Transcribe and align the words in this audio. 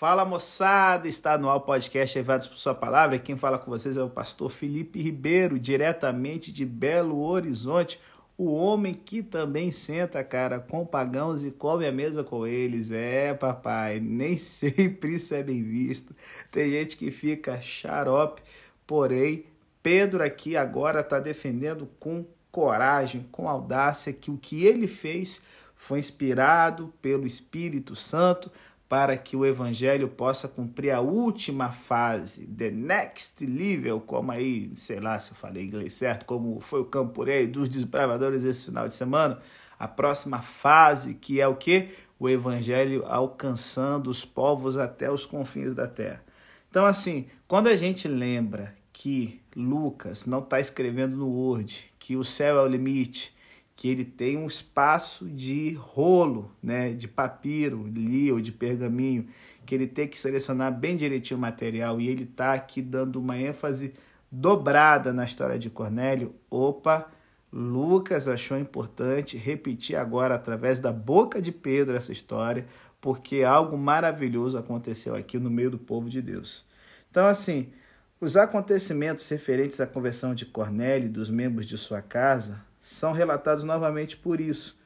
Fala 0.00 0.24
moçada, 0.24 1.06
está 1.06 1.36
no 1.36 1.50
ar 1.50 1.60
podcast 1.60 2.16
Levados 2.16 2.48
por 2.48 2.56
Sua 2.56 2.74
Palavra. 2.74 3.18
Quem 3.18 3.36
fala 3.36 3.58
com 3.58 3.70
vocês 3.70 3.98
é 3.98 4.02
o 4.02 4.08
pastor 4.08 4.48
Felipe 4.48 4.98
Ribeiro, 4.98 5.58
diretamente 5.58 6.50
de 6.50 6.64
Belo 6.64 7.20
Horizonte. 7.20 8.00
O 8.34 8.50
homem 8.50 8.94
que 8.94 9.22
também 9.22 9.70
senta, 9.70 10.24
cara, 10.24 10.58
com 10.58 10.86
pagãos 10.86 11.44
e 11.44 11.50
come 11.50 11.86
a 11.86 11.92
mesa 11.92 12.24
com 12.24 12.46
eles. 12.46 12.90
É, 12.90 13.34
papai, 13.34 14.00
nem 14.00 14.38
sempre 14.40 15.16
isso 15.16 15.34
é 15.34 15.42
bem 15.42 15.62
visto. 15.62 16.16
Tem 16.50 16.70
gente 16.70 16.96
que 16.96 17.10
fica 17.10 17.60
xarope, 17.60 18.40
porém, 18.86 19.44
Pedro 19.82 20.24
aqui 20.24 20.56
agora 20.56 21.00
está 21.00 21.20
defendendo 21.20 21.86
com 22.00 22.24
coragem, 22.50 23.28
com 23.30 23.46
audácia, 23.46 24.14
que 24.14 24.30
o 24.30 24.38
que 24.38 24.64
ele 24.64 24.88
fez 24.88 25.42
foi 25.76 25.98
inspirado 25.98 26.92
pelo 27.02 27.26
Espírito 27.26 27.94
Santo 27.94 28.50
para 28.90 29.16
que 29.16 29.36
o 29.36 29.46
evangelho 29.46 30.08
possa 30.08 30.48
cumprir 30.48 30.90
a 30.90 30.98
última 30.98 31.68
fase, 31.68 32.44
the 32.44 32.72
next 32.72 33.46
level, 33.46 34.00
como 34.00 34.32
aí, 34.32 34.68
sei 34.74 34.98
lá 34.98 35.20
se 35.20 35.30
eu 35.30 35.36
falei 35.36 35.64
inglês 35.64 35.92
certo, 35.92 36.26
como 36.26 36.58
foi 36.58 36.80
o 36.80 36.84
Campurei 36.84 37.46
dos 37.46 37.68
desbravadores 37.68 38.42
esse 38.42 38.64
final 38.64 38.88
de 38.88 38.94
semana, 38.94 39.38
a 39.78 39.86
próxima 39.86 40.42
fase 40.42 41.14
que 41.14 41.40
é 41.40 41.46
o 41.46 41.54
que? 41.54 41.90
O 42.18 42.28
evangelho 42.28 43.06
alcançando 43.06 44.10
os 44.10 44.24
povos 44.24 44.76
até 44.76 45.08
os 45.08 45.24
confins 45.24 45.72
da 45.72 45.86
terra. 45.86 46.24
Então 46.68 46.84
assim, 46.84 47.26
quando 47.46 47.68
a 47.68 47.76
gente 47.76 48.08
lembra 48.08 48.74
que 48.92 49.40
Lucas 49.54 50.26
não 50.26 50.40
está 50.40 50.58
escrevendo 50.58 51.16
no 51.16 51.28
Word, 51.28 51.92
que 51.96 52.16
o 52.16 52.24
céu 52.24 52.58
é 52.58 52.62
o 52.62 52.66
limite, 52.66 53.32
que 53.80 53.88
ele 53.88 54.04
tem 54.04 54.36
um 54.36 54.46
espaço 54.46 55.24
de 55.24 55.72
rolo, 55.72 56.54
né, 56.62 56.92
de 56.92 57.08
papiro 57.08 57.86
ali 57.86 58.30
ou 58.30 58.38
de 58.38 58.52
pergaminho, 58.52 59.26
que 59.64 59.74
ele 59.74 59.86
tem 59.86 60.06
que 60.06 60.18
selecionar 60.18 60.70
bem 60.70 60.98
direitinho 60.98 61.38
o 61.38 61.40
material 61.40 61.98
e 61.98 62.06
ele 62.06 62.24
está 62.24 62.52
aqui 62.52 62.82
dando 62.82 63.18
uma 63.18 63.38
ênfase 63.38 63.94
dobrada 64.30 65.14
na 65.14 65.24
história 65.24 65.58
de 65.58 65.70
Cornélio. 65.70 66.34
Opa, 66.50 67.10
Lucas 67.50 68.28
achou 68.28 68.58
importante 68.58 69.38
repetir 69.38 69.96
agora 69.96 70.34
através 70.34 70.78
da 70.78 70.92
boca 70.92 71.40
de 71.40 71.50
Pedro 71.50 71.96
essa 71.96 72.12
história, 72.12 72.66
porque 73.00 73.44
algo 73.44 73.78
maravilhoso 73.78 74.58
aconteceu 74.58 75.14
aqui 75.14 75.38
no 75.38 75.48
meio 75.48 75.70
do 75.70 75.78
povo 75.78 76.10
de 76.10 76.20
Deus. 76.20 76.66
Então, 77.10 77.26
assim, 77.26 77.72
os 78.20 78.36
acontecimentos 78.36 79.26
referentes 79.26 79.80
à 79.80 79.86
conversão 79.86 80.34
de 80.34 80.44
Cornélio 80.44 81.06
e 81.06 81.10
dos 81.10 81.30
membros 81.30 81.64
de 81.64 81.78
sua 81.78 82.02
casa 82.02 82.68
são 82.80 83.12
relatados 83.12 83.64
novamente 83.64 84.16
por 84.16 84.40
isso, 84.40 84.78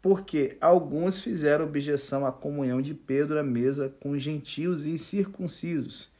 porque 0.00 0.56
alguns 0.60 1.22
fizeram 1.22 1.64
objeção 1.64 2.26
à 2.26 2.32
comunhão 2.32 2.80
de 2.82 2.94
Pedro 2.94 3.38
à 3.38 3.42
mesa 3.42 3.94
com 4.00 4.18
gentios 4.18 4.84
e 4.86 4.98
circuncisos. 4.98 6.10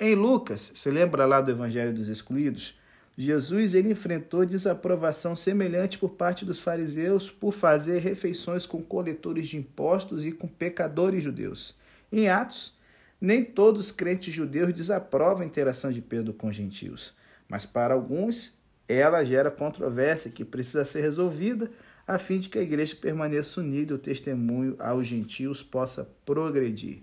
Em 0.00 0.14
Lucas, 0.14 0.72
se 0.74 0.90
lembra 0.90 1.26
lá 1.26 1.40
do 1.40 1.50
Evangelho 1.50 1.92
dos 1.92 2.08
Excluídos? 2.08 2.78
Jesus 3.16 3.74
ele 3.74 3.90
enfrentou 3.90 4.46
desaprovação 4.46 5.34
semelhante 5.34 5.98
por 5.98 6.10
parte 6.10 6.44
dos 6.44 6.60
fariseus 6.60 7.28
por 7.28 7.52
fazer 7.52 7.98
refeições 7.98 8.64
com 8.64 8.80
coletores 8.80 9.48
de 9.48 9.56
impostos 9.56 10.24
e 10.24 10.30
com 10.30 10.46
pecadores 10.46 11.24
judeus. 11.24 11.74
Em 12.12 12.28
Atos, 12.28 12.78
nem 13.20 13.44
todos 13.44 13.86
os 13.86 13.92
crentes 13.92 14.32
judeus 14.32 14.72
desaprovam 14.72 15.42
a 15.42 15.46
interação 15.46 15.90
de 15.90 16.00
Pedro 16.00 16.32
com 16.32 16.52
gentios, 16.52 17.12
mas 17.48 17.66
para 17.66 17.94
alguns 17.94 18.56
ela 18.88 19.22
gera 19.22 19.50
controvérsia 19.50 20.30
que 20.30 20.44
precisa 20.44 20.84
ser 20.84 21.02
resolvida 21.02 21.70
a 22.06 22.18
fim 22.18 22.38
de 22.38 22.48
que 22.48 22.58
a 22.58 22.62
igreja 22.62 22.96
permaneça 22.96 23.60
unida 23.60 23.92
e 23.92 23.96
o 23.96 23.98
testemunho 23.98 24.74
aos 24.78 25.06
gentios 25.06 25.62
possa 25.62 26.08
progredir. 26.24 27.02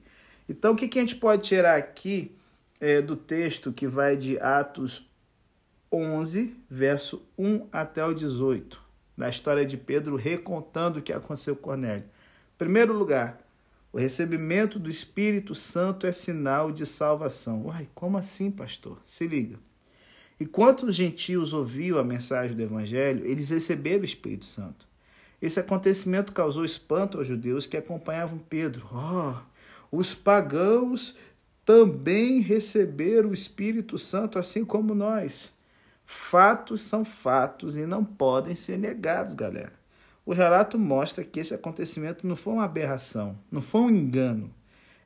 Então, 0.49 0.73
o 0.73 0.75
que, 0.75 0.97
a 0.97 1.01
gente 1.01 1.15
pode 1.15 1.43
tirar 1.43 1.77
aqui 1.77 2.35
é, 2.81 3.01
do 3.01 3.15
texto 3.15 3.71
que 3.71 3.87
vai 3.87 4.17
de 4.17 4.39
Atos 4.39 5.07
11, 5.91 6.55
verso 6.67 7.21
1 7.37 7.67
até 7.71 8.03
o 8.03 8.13
18, 8.13 8.81
da 9.15 9.29
história 9.29 9.65
de 9.65 9.77
Pedro 9.77 10.15
recontando 10.15 10.99
o 10.99 11.01
que 11.01 11.13
aconteceu 11.13 11.55
com 11.55 11.69
Cornélio? 11.69 12.03
Em 12.03 12.57
primeiro 12.57 12.93
lugar, 12.93 13.39
o 13.93 13.99
recebimento 13.99 14.79
do 14.79 14.89
Espírito 14.89 15.53
Santo 15.53 16.05
é 16.07 16.11
sinal 16.11 16.71
de 16.71 16.85
salvação. 16.85 17.67
Uai, 17.67 17.87
como 17.93 18.17
assim, 18.17 18.49
pastor? 18.49 18.99
Se 19.05 19.27
liga. 19.27 19.57
Enquanto 20.39 20.83
os 20.83 20.95
gentios 20.95 21.53
ouviam 21.53 21.97
a 21.97 22.03
mensagem 22.03 22.55
do 22.55 22.61
Evangelho, 22.61 23.25
eles 23.25 23.49
receberam 23.49 24.01
o 24.01 24.05
Espírito 24.05 24.45
Santo. 24.45 24.85
Esse 25.41 25.59
acontecimento 25.59 26.33
causou 26.33 26.65
espanto 26.65 27.17
aos 27.17 27.27
judeus 27.27 27.65
que 27.65 27.77
acompanhavam 27.77 28.37
Pedro. 28.37 28.87
Oh, 28.91 29.35
os 29.91 30.13
pagãos 30.13 31.15
também 31.63 32.39
receberam 32.39 33.29
o 33.29 33.33
Espírito 33.33 33.97
Santo, 33.97 34.37
assim 34.37 34.63
como 34.63 34.93
nós. 34.93 35.53
Fatos 36.05 36.81
são 36.81 37.03
fatos 37.03 37.75
e 37.75 37.85
não 37.85 38.03
podem 38.03 38.55
ser 38.55 38.77
negados, 38.77 39.33
galera. 39.33 39.73
O 40.25 40.33
relato 40.33 40.77
mostra 40.77 41.23
que 41.23 41.39
esse 41.39 41.53
acontecimento 41.53 42.27
não 42.27 42.35
foi 42.35 42.53
uma 42.53 42.65
aberração, 42.65 43.37
não 43.51 43.61
foi 43.61 43.81
um 43.81 43.89
engano. 43.89 44.53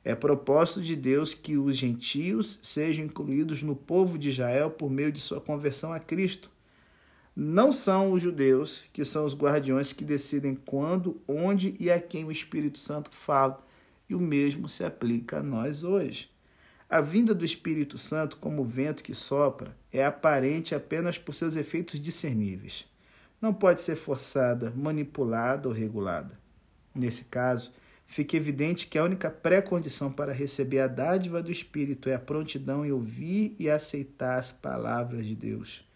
É 0.02 0.14
propósito 0.14 0.80
de 0.80 0.96
Deus 0.96 1.34
que 1.34 1.58
os 1.58 1.76
gentios 1.76 2.58
sejam 2.62 3.04
incluídos 3.04 3.62
no 3.62 3.76
povo 3.76 4.18
de 4.18 4.30
Israel 4.30 4.70
por 4.70 4.90
meio 4.90 5.12
de 5.12 5.20
sua 5.20 5.40
conversão 5.40 5.92
a 5.92 6.00
Cristo. 6.00 6.50
Não 7.36 7.70
são 7.70 8.12
os 8.12 8.22
judeus 8.22 8.88
que 8.92 9.04
são 9.04 9.24
os 9.24 9.34
guardiões 9.34 9.92
que 9.92 10.04
decidem 10.04 10.54
quando, 10.54 11.20
onde 11.28 11.76
e 11.78 11.90
a 11.90 12.00
quem 12.00 12.24
o 12.24 12.30
Espírito 12.30 12.78
Santo 12.78 13.10
fala, 13.12 13.64
e 14.08 14.14
o 14.14 14.20
mesmo 14.20 14.68
se 14.68 14.84
aplica 14.84 15.38
a 15.38 15.42
nós 15.42 15.84
hoje. 15.84 16.30
A 16.88 17.00
vinda 17.00 17.32
do 17.32 17.44
Espírito 17.44 17.96
Santo, 17.96 18.36
como 18.38 18.62
o 18.62 18.64
vento 18.64 19.04
que 19.04 19.14
sopra, 19.14 19.76
é 19.92 20.04
aparente 20.04 20.74
apenas 20.74 21.18
por 21.18 21.32
seus 21.32 21.54
efeitos 21.54 22.00
discerníveis. 22.00 22.88
Não 23.40 23.54
pode 23.54 23.80
ser 23.80 23.94
forçada, 23.94 24.72
manipulada 24.76 25.68
ou 25.68 25.74
regulada. 25.74 26.38
Nesse 26.92 27.26
caso, 27.26 27.72
fica 28.10 28.36
evidente 28.36 28.88
que 28.88 28.98
a 28.98 29.04
única 29.04 29.30
pré-condição 29.30 30.10
para 30.10 30.32
receber 30.32 30.80
a 30.80 30.88
dádiva 30.88 31.40
do 31.40 31.52
Espírito 31.52 32.08
é 32.08 32.14
a 32.14 32.18
prontidão 32.18 32.84
em 32.84 32.90
ouvir 32.90 33.54
e 33.56 33.70
aceitar 33.70 34.36
as 34.36 34.50
palavras 34.50 35.24
de 35.24 35.36
Deus. 35.36 35.88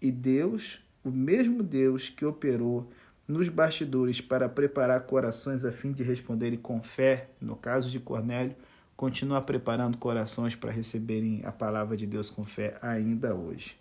E 0.00 0.12
Deus, 0.12 0.80
o 1.02 1.10
mesmo 1.10 1.62
Deus 1.62 2.10
que 2.10 2.26
operou 2.26 2.90
nos 3.26 3.48
bastidores 3.48 4.20
para 4.20 4.46
preparar 4.46 5.06
corações 5.06 5.64
a 5.64 5.72
fim 5.72 5.90
de 5.90 6.02
responderem 6.02 6.58
com 6.58 6.82
fé, 6.82 7.30
no 7.40 7.56
caso 7.56 7.90
de 7.90 7.98
Cornélio, 7.98 8.54
continua 8.94 9.40
preparando 9.40 9.96
corações 9.96 10.54
para 10.54 10.70
receberem 10.70 11.40
a 11.46 11.50
palavra 11.50 11.96
de 11.96 12.06
Deus 12.06 12.30
com 12.30 12.44
fé 12.44 12.76
ainda 12.82 13.34
hoje. 13.34 13.74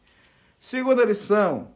Segunda 0.58 1.04
lição: 1.04 1.68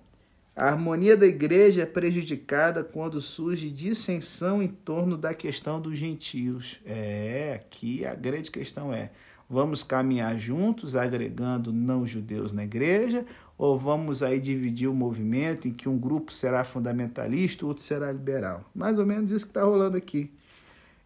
a 0.58 0.70
harmonia 0.70 1.16
da 1.16 1.28
igreja 1.28 1.84
é 1.84 1.86
prejudicada 1.86 2.84
quando 2.84 3.22
surge 3.22 3.70
dissensão 3.70 4.64
em 4.64 4.68
torno 4.68 5.16
da 5.16 5.32
questão 5.32 5.80
dos 5.80 6.00
gentios. 6.00 6.80
É, 6.84 7.54
aqui 7.62 8.04
a 8.04 8.16
grande 8.16 8.50
questão 8.50 8.92
é: 8.92 9.12
vamos 9.48 9.84
caminhar 9.84 10.40
juntos, 10.40 10.96
agregando 10.96 11.72
não-judeus 11.72 12.52
na 12.52 12.64
igreja, 12.64 13.24
ou 13.56 13.78
vamos 13.78 14.24
aí 14.24 14.40
dividir 14.40 14.88
o 14.88 14.96
movimento 14.96 15.68
em 15.68 15.72
que 15.72 15.88
um 15.88 15.98
grupo 15.98 16.34
será 16.34 16.64
fundamentalista, 16.64 17.64
outro 17.64 17.84
será 17.84 18.12
liberal? 18.12 18.66
Mais 18.74 18.98
ou 18.98 19.06
menos 19.06 19.30
isso 19.30 19.46
que 19.46 19.52
está 19.52 19.64
rolando 19.64 19.96
aqui. 19.96 20.34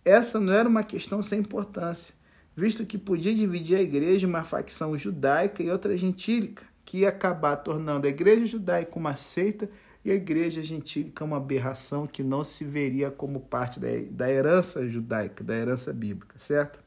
Essa 0.05 0.39
não 0.39 0.53
era 0.53 0.69
uma 0.69 0.83
questão 0.83 1.21
sem 1.21 1.41
importância, 1.41 2.15
visto 2.55 2.85
que 2.85 2.97
podia 2.97 3.35
dividir 3.35 3.75
a 3.75 3.81
igreja 3.81 4.25
em 4.25 4.29
uma 4.29 4.45
facção 4.45 4.97
judaica 4.97 5.61
e 5.61 5.69
outra 5.69 5.97
gentílica 5.97 6.70
que 6.85 6.99
ia 6.99 7.09
acabar 7.09 7.57
tornando 7.57 8.07
a 8.07 8.09
igreja 8.09 8.45
judaica 8.45 8.97
uma 8.97 9.15
seita 9.15 9.69
e 10.03 10.11
a 10.11 10.15
igreja 10.15 10.63
gentílica 10.63 11.23
uma 11.23 11.37
aberração 11.37 12.07
que 12.07 12.23
não 12.23 12.43
se 12.43 12.65
veria 12.65 13.11
como 13.11 13.39
parte 13.39 13.79
da, 13.79 13.87
da 14.09 14.31
herança 14.31 14.87
judaica, 14.87 15.43
da 15.43 15.55
herança 15.55 15.93
bíblica, 15.93 16.37
certo? 16.37 16.79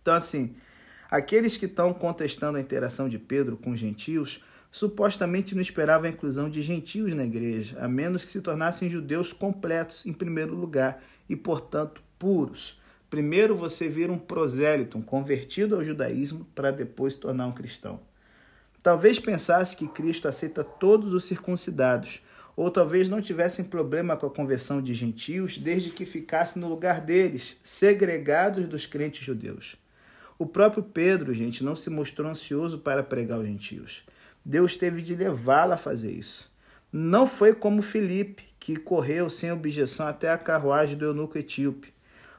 Então, 0.00 0.14
assim, 0.14 0.54
aqueles 1.10 1.56
que 1.56 1.66
estão 1.66 1.94
contestando 1.94 2.58
a 2.58 2.60
interação 2.60 3.08
de 3.08 3.18
Pedro 3.18 3.56
com 3.56 3.70
os 3.70 3.78
gentios 3.78 4.42
supostamente 4.70 5.54
não 5.54 5.60
esperavam 5.60 6.08
a 6.08 6.12
inclusão 6.12 6.50
de 6.50 6.62
gentios 6.62 7.14
na 7.14 7.24
igreja, 7.24 7.78
a 7.78 7.86
menos 7.86 8.24
que 8.24 8.32
se 8.32 8.40
tornassem 8.40 8.90
judeus 8.90 9.32
completos 9.32 10.06
em 10.06 10.12
primeiro 10.12 10.54
lugar 10.54 11.04
e, 11.28 11.36
portanto, 11.36 12.02
puros. 12.18 12.80
Primeiro 13.10 13.54
você 13.54 13.88
vira 13.88 14.10
um 14.10 14.18
prosélito, 14.18 14.96
um 14.96 15.02
convertido 15.02 15.76
ao 15.76 15.84
judaísmo, 15.84 16.46
para 16.54 16.70
depois 16.70 17.12
se 17.12 17.20
tornar 17.20 17.46
um 17.46 17.52
cristão. 17.52 18.00
Talvez 18.82 19.18
pensasse 19.18 19.76
que 19.76 19.86
Cristo 19.86 20.26
aceita 20.26 20.64
todos 20.64 21.14
os 21.14 21.24
circuncidados, 21.24 22.20
ou 22.56 22.70
talvez 22.70 23.08
não 23.08 23.22
tivessem 23.22 23.64
problema 23.64 24.16
com 24.16 24.26
a 24.26 24.30
conversão 24.30 24.82
de 24.82 24.92
gentios, 24.92 25.56
desde 25.56 25.90
que 25.90 26.04
ficasse 26.04 26.58
no 26.58 26.68
lugar 26.68 27.00
deles, 27.00 27.56
segregados 27.62 28.66
dos 28.66 28.84
crentes 28.84 29.24
judeus. 29.24 29.76
O 30.38 30.44
próprio 30.44 30.82
Pedro, 30.82 31.32
gente, 31.32 31.62
não 31.62 31.76
se 31.76 31.88
mostrou 31.88 32.28
ansioso 32.28 32.78
para 32.78 33.02
pregar 33.02 33.38
aos 33.38 33.46
gentios. 33.46 34.02
Deus 34.44 34.74
teve 34.74 35.00
de 35.00 35.14
levá-lo 35.14 35.74
a 35.74 35.76
fazer 35.76 36.10
isso. 36.10 36.52
Não 36.92 37.26
foi 37.26 37.54
como 37.54 37.80
Felipe, 37.80 38.44
que 38.58 38.76
correu 38.76 39.30
sem 39.30 39.52
objeção 39.52 40.06
até 40.06 40.28
a 40.30 40.36
carruagem 40.36 40.98
do 40.98 41.04
eunuco 41.04 41.38
etíope. 41.38 41.94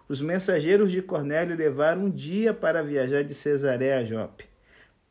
Os 0.07 0.21
mensageiros 0.21 0.91
de 0.91 1.01
Cornélio 1.01 1.55
levaram 1.55 2.03
um 2.03 2.09
dia 2.09 2.53
para 2.53 2.83
viajar 2.83 3.23
de 3.23 3.33
Cesareia 3.33 3.99
a 3.99 4.03
Jope. 4.03 4.52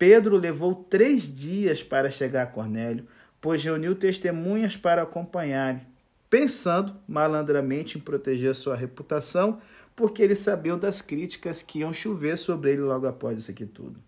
Pedro 0.03 0.37
levou 0.37 0.75
três 0.75 1.33
dias 1.33 1.81
para 1.81 2.11
chegar 2.11 2.43
a 2.43 2.47
Cornélio, 2.47 3.07
pois 3.41 3.63
reuniu 3.63 3.95
testemunhas 3.95 4.77
para 4.77 5.05
acompanharem, 5.05 5.87
pensando 6.29 6.97
malandramente 7.07 7.99
em 7.99 8.01
proteger 8.01 8.53
sua 8.57 8.75
reputação, 8.75 9.61
porque 9.95 10.21
eles 10.21 10.41
sabiam 10.41 10.77
das 10.77 11.01
críticas 11.01 11.63
que 11.63 11.79
iam 11.79 11.93
chover 11.93 12.37
sobre 12.37 12.73
ele 12.73 12.81
logo 12.81 13.07
após 13.07 13.39
isso 13.39 13.53
aqui 13.53 13.65
tudo. 13.65 14.03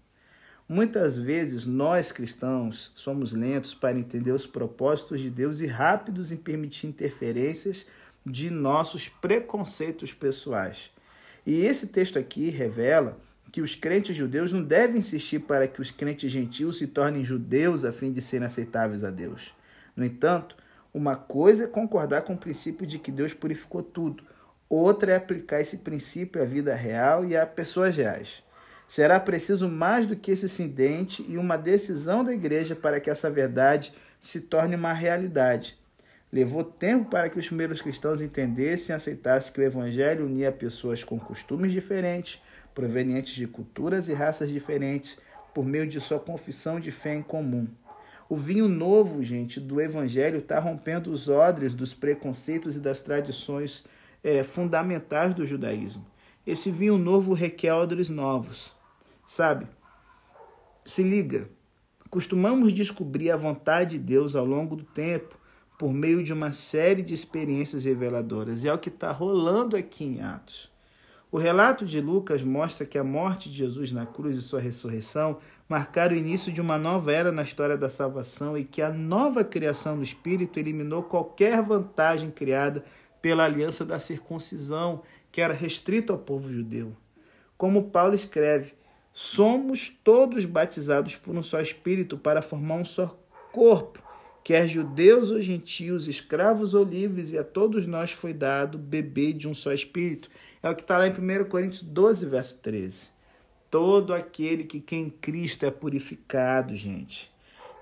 Muitas 0.68 1.16
vezes 1.16 1.64
nós 1.64 2.10
cristãos 2.10 2.90
somos 2.96 3.32
lentos 3.32 3.72
para 3.72 3.96
entender 3.96 4.32
os 4.32 4.48
propósitos 4.48 5.20
de 5.20 5.30
Deus 5.30 5.60
e 5.60 5.66
rápidos 5.68 6.32
em 6.32 6.36
permitir 6.36 6.88
interferências 6.88 7.86
de 8.26 8.50
nossos 8.50 9.08
preconceitos 9.08 10.12
pessoais. 10.12 10.90
E 11.46 11.60
esse 11.60 11.86
texto 11.86 12.18
aqui 12.18 12.50
revela 12.50 13.16
que 13.54 13.62
os 13.62 13.76
crentes 13.76 14.16
judeus 14.16 14.52
não 14.52 14.64
devem 14.64 14.96
insistir 14.96 15.38
para 15.38 15.68
que 15.68 15.80
os 15.80 15.88
crentes 15.88 16.32
gentios 16.32 16.76
se 16.76 16.88
tornem 16.88 17.22
judeus 17.22 17.84
a 17.84 17.92
fim 17.92 18.10
de 18.10 18.20
serem 18.20 18.48
aceitáveis 18.48 19.04
a 19.04 19.10
Deus. 19.10 19.54
No 19.94 20.04
entanto, 20.04 20.56
uma 20.92 21.14
coisa 21.14 21.62
é 21.62 21.68
concordar 21.68 22.22
com 22.22 22.32
o 22.32 22.36
princípio 22.36 22.84
de 22.84 22.98
que 22.98 23.12
Deus 23.12 23.32
purificou 23.32 23.80
tudo, 23.80 24.24
outra 24.68 25.12
é 25.12 25.14
aplicar 25.14 25.60
esse 25.60 25.76
princípio 25.78 26.42
à 26.42 26.44
vida 26.44 26.74
real 26.74 27.24
e 27.24 27.36
a 27.36 27.46
pessoas 27.46 27.94
reais. 27.94 28.42
Será 28.88 29.20
preciso 29.20 29.68
mais 29.68 30.04
do 30.04 30.16
que 30.16 30.32
esse 30.32 30.46
incidente 30.46 31.24
e 31.28 31.38
uma 31.38 31.56
decisão 31.56 32.24
da 32.24 32.34
igreja 32.34 32.74
para 32.74 32.98
que 32.98 33.08
essa 33.08 33.30
verdade 33.30 33.94
se 34.18 34.40
torne 34.40 34.74
uma 34.74 34.92
realidade. 34.92 35.78
Levou 36.32 36.64
tempo 36.64 37.08
para 37.08 37.28
que 37.28 37.38
os 37.38 37.46
primeiros 37.46 37.80
cristãos 37.80 38.20
entendessem 38.20 38.92
e 38.92 38.96
aceitassem 38.96 39.52
que 39.52 39.60
o 39.60 39.64
Evangelho 39.64 40.26
unia 40.26 40.50
pessoas 40.50 41.04
com 41.04 41.20
costumes 41.20 41.70
diferentes, 41.70 42.42
provenientes 42.74 43.34
de 43.34 43.46
culturas 43.46 44.08
e 44.08 44.14
raças 44.14 44.48
diferentes, 44.48 45.18
por 45.54 45.64
meio 45.64 45.86
de 45.86 46.00
sua 46.00 46.18
confissão 46.18 46.80
de 46.80 46.90
fé 46.90 47.14
em 47.14 47.22
comum. 47.22 47.68
O 48.28 48.36
vinho 48.36 48.66
novo, 48.66 49.22
gente, 49.22 49.60
do 49.60 49.80
Evangelho 49.80 50.38
está 50.38 50.58
rompendo 50.58 51.12
os 51.12 51.28
odres 51.28 51.74
dos 51.74 51.94
preconceitos 51.94 52.74
e 52.74 52.80
das 52.80 53.00
tradições 53.00 53.84
é, 54.22 54.42
fundamentais 54.42 55.34
do 55.34 55.46
judaísmo. 55.46 56.04
Esse 56.46 56.70
vinho 56.70 56.98
novo 56.98 57.32
requer 57.32 57.72
odres 57.72 58.08
novos, 58.08 58.74
sabe? 59.26 59.66
Se 60.84 61.02
liga, 61.02 61.48
costumamos 62.10 62.72
descobrir 62.72 63.30
a 63.30 63.36
vontade 63.36 63.98
de 63.98 64.04
Deus 64.04 64.34
ao 64.34 64.44
longo 64.44 64.74
do 64.76 64.84
tempo 64.84 65.38
por 65.78 65.92
meio 65.92 66.22
de 66.22 66.32
uma 66.32 66.52
série 66.52 67.02
de 67.02 67.14
experiências 67.14 67.84
reveladoras. 67.84 68.64
E 68.64 68.68
é 68.68 68.72
o 68.72 68.78
que 68.78 68.88
está 68.88 69.12
rolando 69.12 69.76
aqui 69.76 70.04
em 70.04 70.22
Atos. 70.22 70.73
O 71.34 71.38
relato 71.38 71.84
de 71.84 72.00
Lucas 72.00 72.44
mostra 72.44 72.86
que 72.86 72.96
a 72.96 73.02
morte 73.02 73.50
de 73.50 73.56
Jesus 73.56 73.90
na 73.90 74.06
cruz 74.06 74.36
e 74.36 74.40
sua 74.40 74.60
ressurreição 74.60 75.38
marcaram 75.68 76.14
o 76.14 76.16
início 76.16 76.52
de 76.52 76.60
uma 76.60 76.78
nova 76.78 77.12
era 77.12 77.32
na 77.32 77.42
história 77.42 77.76
da 77.76 77.88
salvação 77.88 78.56
e 78.56 78.64
que 78.64 78.80
a 78.80 78.88
nova 78.92 79.42
criação 79.42 79.96
do 79.96 80.04
Espírito 80.04 80.60
eliminou 80.60 81.02
qualquer 81.02 81.60
vantagem 81.60 82.30
criada 82.30 82.84
pela 83.20 83.44
aliança 83.44 83.84
da 83.84 83.98
circuncisão, 83.98 85.02
que 85.32 85.40
era 85.40 85.52
restrita 85.52 86.12
ao 86.12 86.20
povo 86.20 86.52
judeu. 86.52 86.96
Como 87.58 87.90
Paulo 87.90 88.14
escreve, 88.14 88.74
somos 89.12 89.88
todos 90.04 90.44
batizados 90.44 91.16
por 91.16 91.34
um 91.34 91.42
só 91.42 91.60
Espírito 91.60 92.16
para 92.16 92.42
formar 92.42 92.76
um 92.76 92.84
só 92.84 93.18
corpo 93.50 94.03
quer 94.44 94.68
judeus 94.68 95.30
ou 95.30 95.40
gentios, 95.40 96.06
escravos 96.06 96.74
ou 96.74 96.84
livres, 96.84 97.32
e 97.32 97.38
a 97.38 97.42
todos 97.42 97.86
nós 97.86 98.12
foi 98.12 98.34
dado 98.34 98.76
beber 98.76 99.32
de 99.32 99.48
um 99.48 99.54
só 99.54 99.72
espírito. 99.72 100.28
É 100.62 100.68
o 100.68 100.74
que 100.76 100.82
está 100.82 100.98
lá 100.98 101.08
em 101.08 101.10
1 101.10 101.46
Coríntios 101.46 101.82
12, 101.82 102.26
verso 102.26 102.58
13. 102.58 103.08
Todo 103.70 104.12
aquele 104.12 104.64
que 104.64 104.80
quem 104.80 105.08
Cristo 105.08 105.64
é 105.64 105.70
purificado, 105.70 106.76
gente. 106.76 107.32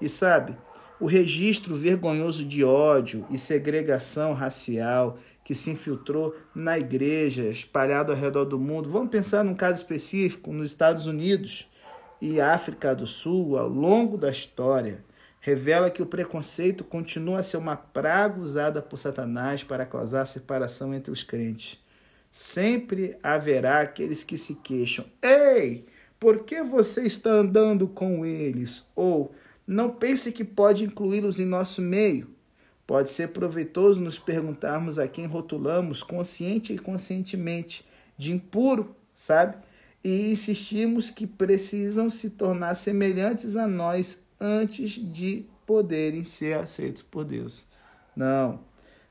E 0.00 0.09
sabe, 0.09 0.56
o 1.00 1.06
registro 1.06 1.75
vergonhoso 1.75 2.44
de 2.44 2.62
ódio 2.62 3.26
e 3.29 3.37
segregação 3.37 4.32
racial 4.32 5.19
que 5.44 5.56
se 5.56 5.69
infiltrou 5.69 6.37
na 6.55 6.79
igreja, 6.79 7.43
espalhado 7.49 8.12
ao 8.12 8.19
redor 8.19 8.44
do 8.44 8.59
mundo. 8.59 8.88
Vamos 8.88 9.11
pensar 9.11 9.43
num 9.43 9.56
caso 9.56 9.82
específico 9.82 10.53
nos 10.53 10.69
Estados 10.69 11.09
Unidos 11.09 11.69
e 12.20 12.41
África 12.41 12.94
do 12.94 13.05
Sul, 13.05 13.59
ao 13.59 13.69
longo 13.69 14.17
da 14.17 14.31
história 14.31 15.05
revela 15.43 15.91
que 15.91 16.00
o 16.00 16.06
preconceito 16.06 16.85
continua 16.85 17.41
a 17.41 17.43
ser 17.43 17.56
uma 17.56 17.77
praga 17.77 18.41
usada 18.41 18.81
por 18.81 18.97
Satanás 18.97 19.62
para 19.65 19.85
causar 19.85 20.25
separação 20.25 20.94
entre 20.94 21.11
os 21.11 21.25
crentes. 21.25 21.83
Sempre 22.31 23.19
haverá 23.23 23.81
aqueles 23.81 24.25
que 24.25 24.39
se 24.39 24.55
queixam: 24.55 25.05
Ei, 25.21 25.85
por 26.19 26.44
que 26.44 26.62
você 26.62 27.03
está 27.03 27.31
andando 27.31 27.87
com 27.89 28.25
eles? 28.25 28.87
Ou 28.94 29.35
não 29.67 29.91
pense 29.91 30.33
que 30.33 30.44
pode 30.44 30.85
incluí-los 30.85 31.41
em 31.41 31.45
nosso 31.45 31.83
meio. 31.83 32.31
Pode 32.87 33.11
ser 33.11 33.29
proveitoso 33.29 34.00
nos 34.00 34.19
perguntarmos 34.19 34.99
a 34.99 35.09
quem 35.09 35.27
rotulamos 35.27 36.03
consciente 36.03 36.73
e 36.73 36.79
conscientemente 36.79 37.85
de 38.17 38.33
impuro, 38.33 38.95
sabe? 39.15 39.56
E 40.05 40.31
insistimos 40.31 41.11
que 41.11 41.27
precisam 41.27 42.09
se 42.09 42.31
tornar 42.31 42.75
semelhantes 42.75 43.56
a 43.56 43.67
nós 43.67 44.22
antes 44.43 44.91
de 44.91 45.47
poderem 45.65 46.25
ser 46.25 46.59
aceitos 46.59 47.00
por 47.00 47.25
Deus. 47.25 47.65
Não. 48.17 48.61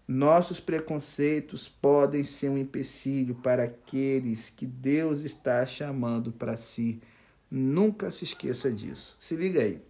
Nossos 0.06 0.60
preconceitos 0.60 1.70
podem 1.70 2.22
ser 2.22 2.50
um 2.50 2.58
empecilho 2.58 3.36
para 3.36 3.64
aqueles 3.64 4.50
que 4.50 4.66
Deus 4.66 5.22
está 5.22 5.66
chamando 5.66 6.34
para 6.34 6.58
si. 6.58 7.02
Nunca 7.50 8.12
se 8.12 8.26
esqueça 8.26 8.70
disso. 8.70 9.16
Se 9.20 9.38
liga 9.38 9.62
aí. 9.62 9.82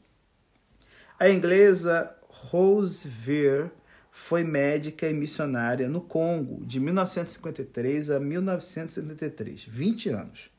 A 1.20 1.28
inglesa 1.28 2.16
Rose 2.30 3.08
Vere 3.08 3.72
foi 4.12 4.44
médica 4.44 5.10
e 5.10 5.14
missionária 5.14 5.90
no 5.90 6.02
Congo 6.02 6.64
de 6.66 6.80
1953 6.80 8.12
a 8.12 8.20
1973, 8.20 9.66
20 9.66 10.10
anos. 10.10 10.52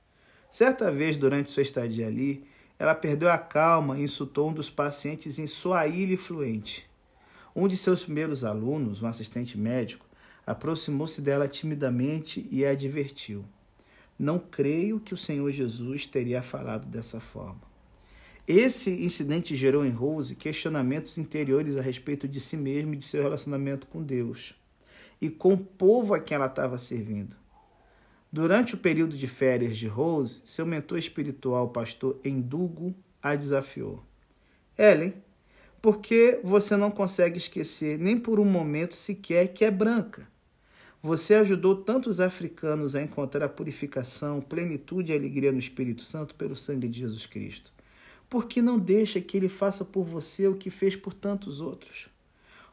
Certa 0.50 0.90
vez, 0.90 1.16
durante 1.16 1.50
sua 1.50 1.62
estadia 1.62 2.08
ali, 2.08 2.44
ela 2.78 2.94
perdeu 2.94 3.30
a 3.30 3.38
calma 3.38 3.98
e 3.98 4.02
insultou 4.02 4.50
um 4.50 4.52
dos 4.52 4.70
pacientes 4.70 5.38
em 5.38 5.46
Swahili 5.46 6.16
fluente. 6.16 6.88
Um 7.54 7.68
de 7.68 7.76
seus 7.76 8.04
primeiros 8.04 8.44
alunos, 8.44 9.02
um 9.02 9.06
assistente 9.06 9.58
médico, 9.58 10.06
aproximou-se 10.46 11.20
dela 11.20 11.46
timidamente 11.46 12.46
e 12.50 12.64
a 12.64 12.70
advertiu: 12.70 13.44
Não 14.18 14.38
creio 14.38 14.98
que 14.98 15.14
o 15.14 15.18
Senhor 15.18 15.50
Jesus 15.50 16.06
teria 16.06 16.42
falado 16.42 16.86
dessa 16.86 17.20
forma. 17.20 17.60
Esse 18.46 18.90
incidente 18.90 19.54
gerou 19.54 19.86
em 19.86 19.90
Rose 19.90 20.34
questionamentos 20.34 21.16
interiores 21.16 21.76
a 21.76 21.82
respeito 21.82 22.26
de 22.26 22.40
si 22.40 22.56
mesma 22.56 22.94
e 22.94 22.98
de 22.98 23.04
seu 23.04 23.22
relacionamento 23.22 23.86
com 23.86 24.02
Deus 24.02 24.54
e 25.20 25.30
com 25.30 25.54
o 25.54 25.58
povo 25.58 26.14
a 26.14 26.20
quem 26.20 26.34
ela 26.34 26.46
estava 26.46 26.76
servindo. 26.76 27.36
Durante 28.32 28.74
o 28.74 28.78
período 28.78 29.14
de 29.14 29.28
férias 29.28 29.76
de 29.76 29.86
Rose, 29.86 30.40
seu 30.46 30.64
mentor 30.64 30.96
espiritual, 30.96 31.68
pastor 31.68 32.18
Endugo, 32.24 32.94
a 33.22 33.36
desafiou. 33.36 34.02
Ellen, 34.78 35.12
por 35.82 36.00
que 36.00 36.40
você 36.42 36.74
não 36.74 36.90
consegue 36.90 37.36
esquecer 37.36 37.98
nem 37.98 38.18
por 38.18 38.40
um 38.40 38.44
momento 38.46 38.94
sequer 38.94 39.48
que 39.48 39.66
é 39.66 39.70
branca? 39.70 40.26
Você 41.02 41.34
ajudou 41.34 41.76
tantos 41.76 42.20
africanos 42.20 42.96
a 42.96 43.02
encontrar 43.02 43.44
a 43.44 43.50
purificação, 43.50 44.40
plenitude 44.40 45.12
e 45.12 45.14
alegria 45.14 45.52
no 45.52 45.58
Espírito 45.58 46.00
Santo 46.00 46.34
pelo 46.34 46.56
sangue 46.56 46.88
de 46.88 47.00
Jesus 47.00 47.26
Cristo. 47.26 47.70
Por 48.30 48.46
que 48.46 48.62
não 48.62 48.78
deixa 48.78 49.20
que 49.20 49.36
ele 49.36 49.48
faça 49.48 49.84
por 49.84 50.04
você 50.04 50.48
o 50.48 50.56
que 50.56 50.70
fez 50.70 50.96
por 50.96 51.12
tantos 51.12 51.60
outros? 51.60 52.08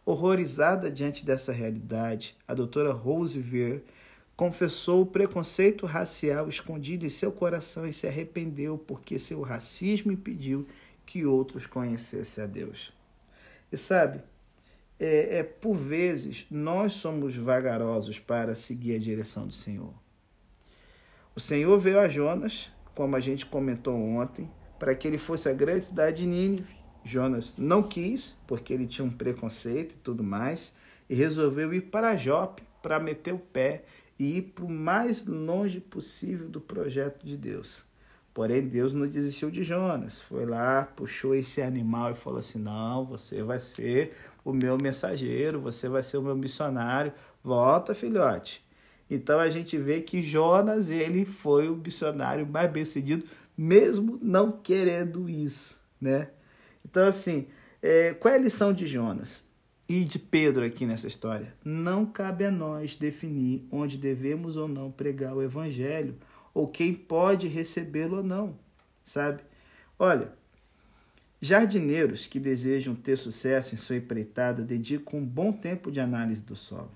Horrorizada 0.05 0.89
diante 0.89 1.25
dessa 1.25 1.51
realidade, 1.51 2.37
a 2.47 2.53
doutora 2.53 2.93
Rose 2.93 3.41
Ver 3.41 3.83
confessou 4.39 5.01
o 5.01 5.05
preconceito 5.05 5.85
racial 5.85 6.47
escondido 6.47 7.05
em 7.05 7.09
seu 7.09 7.29
coração 7.29 7.85
e 7.85 7.91
se 7.91 8.07
arrependeu 8.07 8.77
porque 8.77 9.19
seu 9.19 9.41
racismo 9.41 10.13
impediu 10.13 10.65
que 11.05 11.25
outros 11.25 11.65
conhecessem 11.65 12.41
a 12.45 12.47
Deus. 12.47 12.93
E 13.69 13.75
sabe, 13.75 14.23
é, 14.97 15.39
é, 15.39 15.43
por 15.43 15.75
vezes 15.75 16.47
nós 16.49 16.93
somos 16.93 17.35
vagarosos 17.35 18.17
para 18.17 18.55
seguir 18.55 18.95
a 18.95 18.97
direção 18.97 19.45
do 19.45 19.51
Senhor. 19.51 19.93
O 21.35 21.39
Senhor 21.41 21.77
veio 21.77 21.99
a 21.99 22.07
Jonas, 22.07 22.71
como 22.95 23.17
a 23.17 23.19
gente 23.19 23.45
comentou 23.45 23.93
ontem, 23.93 24.49
para 24.79 24.95
que 24.95 25.05
ele 25.05 25.17
fosse 25.17 25.49
a 25.49 25.53
grande 25.53 25.87
cidade 25.87 26.21
de 26.21 26.27
Nínive. 26.27 26.75
Jonas 27.03 27.55
não 27.57 27.83
quis, 27.83 28.37
porque 28.47 28.71
ele 28.71 28.87
tinha 28.87 29.03
um 29.03 29.11
preconceito 29.11 29.95
e 29.95 29.97
tudo 29.97 30.23
mais, 30.23 30.73
e 31.09 31.13
resolveu 31.13 31.73
ir 31.73 31.81
para 31.81 32.15
Jope 32.15 32.63
para 32.81 33.01
meter 33.01 33.33
o 33.33 33.39
pé 33.39 33.83
e 34.19 34.37
ir 34.37 34.41
para 34.53 34.65
o 34.65 34.69
mais 34.69 35.25
longe 35.25 35.79
possível 35.79 36.49
do 36.49 36.59
projeto 36.59 37.25
de 37.25 37.37
Deus. 37.37 37.83
Porém, 38.33 38.67
Deus 38.67 38.93
não 38.93 39.07
desistiu 39.07 39.49
de 39.49 39.63
Jonas. 39.63 40.21
Foi 40.21 40.45
lá, 40.45 40.83
puxou 40.95 41.33
esse 41.33 41.61
animal 41.61 42.11
e 42.11 42.15
falou 42.15 42.39
assim: 42.39 42.59
Não, 42.59 43.05
você 43.05 43.41
vai 43.41 43.59
ser 43.59 44.13
o 44.43 44.53
meu 44.53 44.77
mensageiro, 44.77 45.59
você 45.59 45.87
vai 45.89 46.03
ser 46.03 46.17
o 46.17 46.21
meu 46.21 46.35
missionário. 46.35 47.13
Volta, 47.43 47.95
filhote. 47.95 48.63
Então 49.09 49.39
a 49.39 49.49
gente 49.49 49.77
vê 49.77 50.01
que 50.01 50.21
Jonas 50.21 50.91
ele 50.91 51.25
foi 51.25 51.67
o 51.67 51.75
missionário 51.75 52.45
mais 52.45 52.69
bem 52.71 52.85
sucedido, 52.85 53.25
mesmo 53.57 54.19
não 54.21 54.51
querendo 54.51 55.27
isso, 55.27 55.81
né? 55.99 56.29
Então 56.85 57.07
assim, 57.07 57.47
é, 57.81 58.13
qual 58.13 58.33
é 58.33 58.37
a 58.37 58.39
lição 58.39 58.71
de 58.71 58.85
Jonas 58.85 59.48
e 59.89 60.03
de 60.03 60.19
Pedro 60.19 60.63
aqui 60.63 60.85
nessa 60.85 61.07
história? 61.07 61.51
Não 61.65 62.05
cabe 62.05 62.45
a 62.45 62.51
nós 62.51 62.95
definir 62.95 63.67
onde 63.71 63.97
devemos 63.97 64.55
ou 64.55 64.67
não 64.67 64.91
pregar 64.91 65.35
o 65.35 65.41
evangelho 65.41 66.15
ou 66.53 66.67
quem 66.67 66.93
pode 66.93 67.47
recebê-lo 67.47 68.17
ou 68.17 68.23
não, 68.23 68.55
sabe? 69.03 69.41
Olha, 69.97 70.31
jardineiros 71.41 72.27
que 72.27 72.39
desejam 72.39 72.93
ter 72.93 73.17
sucesso 73.17 73.73
em 73.73 73.77
sua 73.79 73.95
empreitada 73.95 74.61
dedicam 74.61 75.19
um 75.19 75.25
bom 75.25 75.51
tempo 75.51 75.91
de 75.91 75.99
análise 75.99 76.43
do 76.43 76.55
solo. 76.55 76.91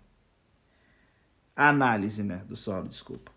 Análise 1.55 2.21
né, 2.21 2.43
do 2.47 2.55
solo, 2.55 2.87
desculpa. 2.87 3.31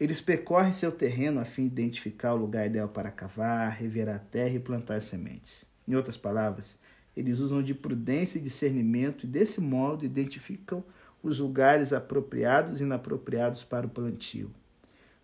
Eles 0.00 0.20
percorrem 0.20 0.72
seu 0.72 0.92
terreno 0.92 1.40
a 1.40 1.44
fim 1.44 1.68
de 1.68 1.82
identificar 1.82 2.34
o 2.34 2.38
lugar 2.38 2.66
ideal 2.66 2.88
para 2.88 3.10
cavar, 3.10 3.70
revirar 3.72 4.16
a 4.16 4.18
terra 4.18 4.54
e 4.54 4.60
plantar 4.60 5.00
sementes. 5.00 5.64
Em 5.88 5.94
outras 5.94 6.16
palavras, 6.16 6.78
eles 7.16 7.40
usam 7.40 7.62
de 7.62 7.74
prudência 7.74 8.38
e 8.38 8.42
discernimento 8.42 9.24
e, 9.24 9.26
desse 9.26 9.60
modo, 9.60 10.04
identificam 10.04 10.84
os 11.22 11.38
lugares 11.38 11.92
apropriados 11.92 12.80
e 12.80 12.84
inapropriados 12.84 13.64
para 13.64 13.86
o 13.86 13.90
plantio. 13.90 14.50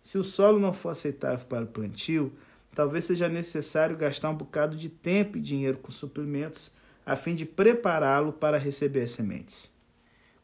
Se 0.01 0.17
o 0.17 0.23
solo 0.23 0.59
não 0.59 0.73
for 0.73 0.89
aceitável 0.89 1.45
para 1.47 1.63
o 1.65 1.67
plantio, 1.67 2.33
talvez 2.73 3.05
seja 3.05 3.29
necessário 3.29 3.95
gastar 3.95 4.29
um 4.29 4.35
bocado 4.35 4.75
de 4.75 4.89
tempo 4.89 5.37
e 5.37 5.41
dinheiro 5.41 5.77
com 5.77 5.91
suplementos 5.91 6.71
a 7.05 7.15
fim 7.15 7.35
de 7.35 7.45
prepará-lo 7.45 8.33
para 8.33 8.57
receber 8.57 9.01
as 9.01 9.11
sementes. 9.11 9.71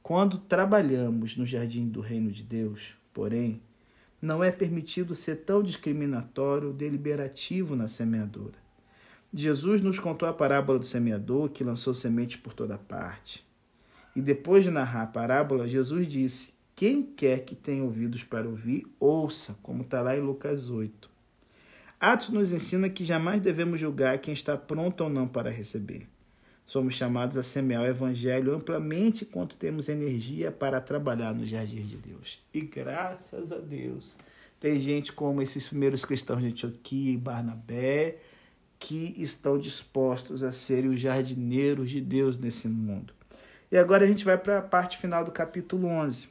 Quando 0.03 0.37
trabalhamos 0.37 1.35
no 1.35 1.45
jardim 1.45 1.87
do 1.87 2.01
reino 2.01 2.31
de 2.31 2.43
Deus, 2.43 2.95
porém, 3.13 3.61
não 4.21 4.43
é 4.43 4.51
permitido 4.51 5.15
ser 5.15 5.37
tão 5.37 5.63
discriminatório 5.63 6.69
ou 6.69 6.73
deliberativo 6.73 7.75
na 7.75 7.87
semeadura. 7.87 8.68
Jesus 9.33 9.81
nos 9.81 10.00
contou 10.00 10.27
a 10.27 10.33
parábola 10.33 10.79
do 10.79 10.86
semeador 10.86 11.50
que 11.50 11.63
lançou 11.63 11.93
sementes 11.93 12.38
por 12.38 12.53
toda 12.53 12.77
parte. 12.77 13.45
E 14.15 14.21
depois 14.21 14.63
de 14.63 14.71
narrar 14.71 15.03
a 15.03 15.07
parábola, 15.07 15.67
Jesus 15.67 16.07
disse: 16.07 16.51
Quem 16.75 17.03
quer 17.03 17.45
que 17.45 17.53
tenha 17.53 17.83
ouvidos 17.83 18.24
para 18.24 18.50
ouvir, 18.50 18.88
ouça, 19.00 19.55
como 19.62 19.83
está 19.83 20.01
lá 20.01 20.17
em 20.17 20.21
Lucas 20.21 20.69
8. 20.69 21.09
Atos 22.00 22.29
nos 22.29 22.51
ensina 22.51 22.89
que 22.89 23.05
jamais 23.05 23.41
devemos 23.41 23.79
julgar 23.79 24.19
quem 24.19 24.33
está 24.33 24.57
pronto 24.57 25.03
ou 25.03 25.09
não 25.09 25.27
para 25.27 25.51
receber. 25.51 26.07
Somos 26.65 26.95
chamados 26.95 27.36
a 27.36 27.43
semear 27.43 27.83
o 27.83 27.88
evangelho 27.88 28.55
amplamente 28.55 29.25
enquanto 29.25 29.55
temos 29.55 29.89
energia 29.89 30.51
para 30.51 30.79
trabalhar 30.79 31.33
no 31.33 31.45
jardim 31.45 31.81
de 31.81 31.98
Deus. 31.98 32.39
E 32.53 32.62
graças 32.62 33.51
a 33.51 33.57
Deus, 33.57 34.17
tem 34.59 34.79
gente 34.79 35.12
como 35.12 35.41
esses 35.41 35.67
primeiros 35.67 36.05
cristãos 36.05 36.41
de 36.41 36.48
Antioquia 36.48 37.12
e 37.12 37.17
Barnabé, 37.17 38.17
que 38.79 39.13
estão 39.17 39.57
dispostos 39.57 40.43
a 40.43 40.53
serem 40.53 40.89
os 40.89 41.01
jardineiros 41.01 41.89
de 41.89 42.00
Deus 42.00 42.38
nesse 42.38 42.67
mundo. 42.67 43.13
E 43.69 43.77
agora 43.77 44.05
a 44.05 44.07
gente 44.07 44.25
vai 44.25 44.38
para 44.38 44.59
a 44.59 44.63
parte 44.63 44.98
final 44.98 45.24
do 45.24 45.31
capítulo 45.31 45.88
11. 45.88 46.29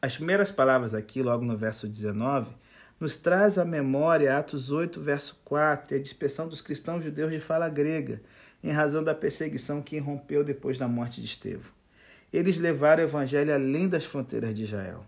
As 0.00 0.16
primeiras 0.16 0.50
palavras 0.50 0.94
aqui, 0.94 1.20
logo 1.20 1.44
no 1.44 1.58
verso 1.58 1.88
19, 1.88 2.48
nos 3.00 3.16
traz 3.16 3.58
à 3.58 3.64
memória 3.64 4.38
Atos 4.38 4.70
8, 4.70 5.00
verso 5.00 5.36
4, 5.44 5.94
e 5.94 5.98
a 5.98 6.02
dispersão 6.02 6.48
dos 6.48 6.60
cristãos 6.60 7.02
judeus 7.02 7.32
de 7.32 7.40
fala 7.40 7.68
grega, 7.68 8.22
em 8.62 8.70
razão 8.70 9.02
da 9.02 9.14
perseguição 9.14 9.82
que 9.82 9.96
irrompeu 9.96 10.42
depois 10.44 10.78
da 10.78 10.88
morte 10.88 11.20
de 11.20 11.26
Estevão. 11.26 11.70
Eles 12.32 12.58
levaram 12.58 13.02
o 13.02 13.06
evangelho 13.06 13.52
além 13.52 13.88
das 13.88 14.04
fronteiras 14.04 14.54
de 14.54 14.62
Israel. 14.64 15.04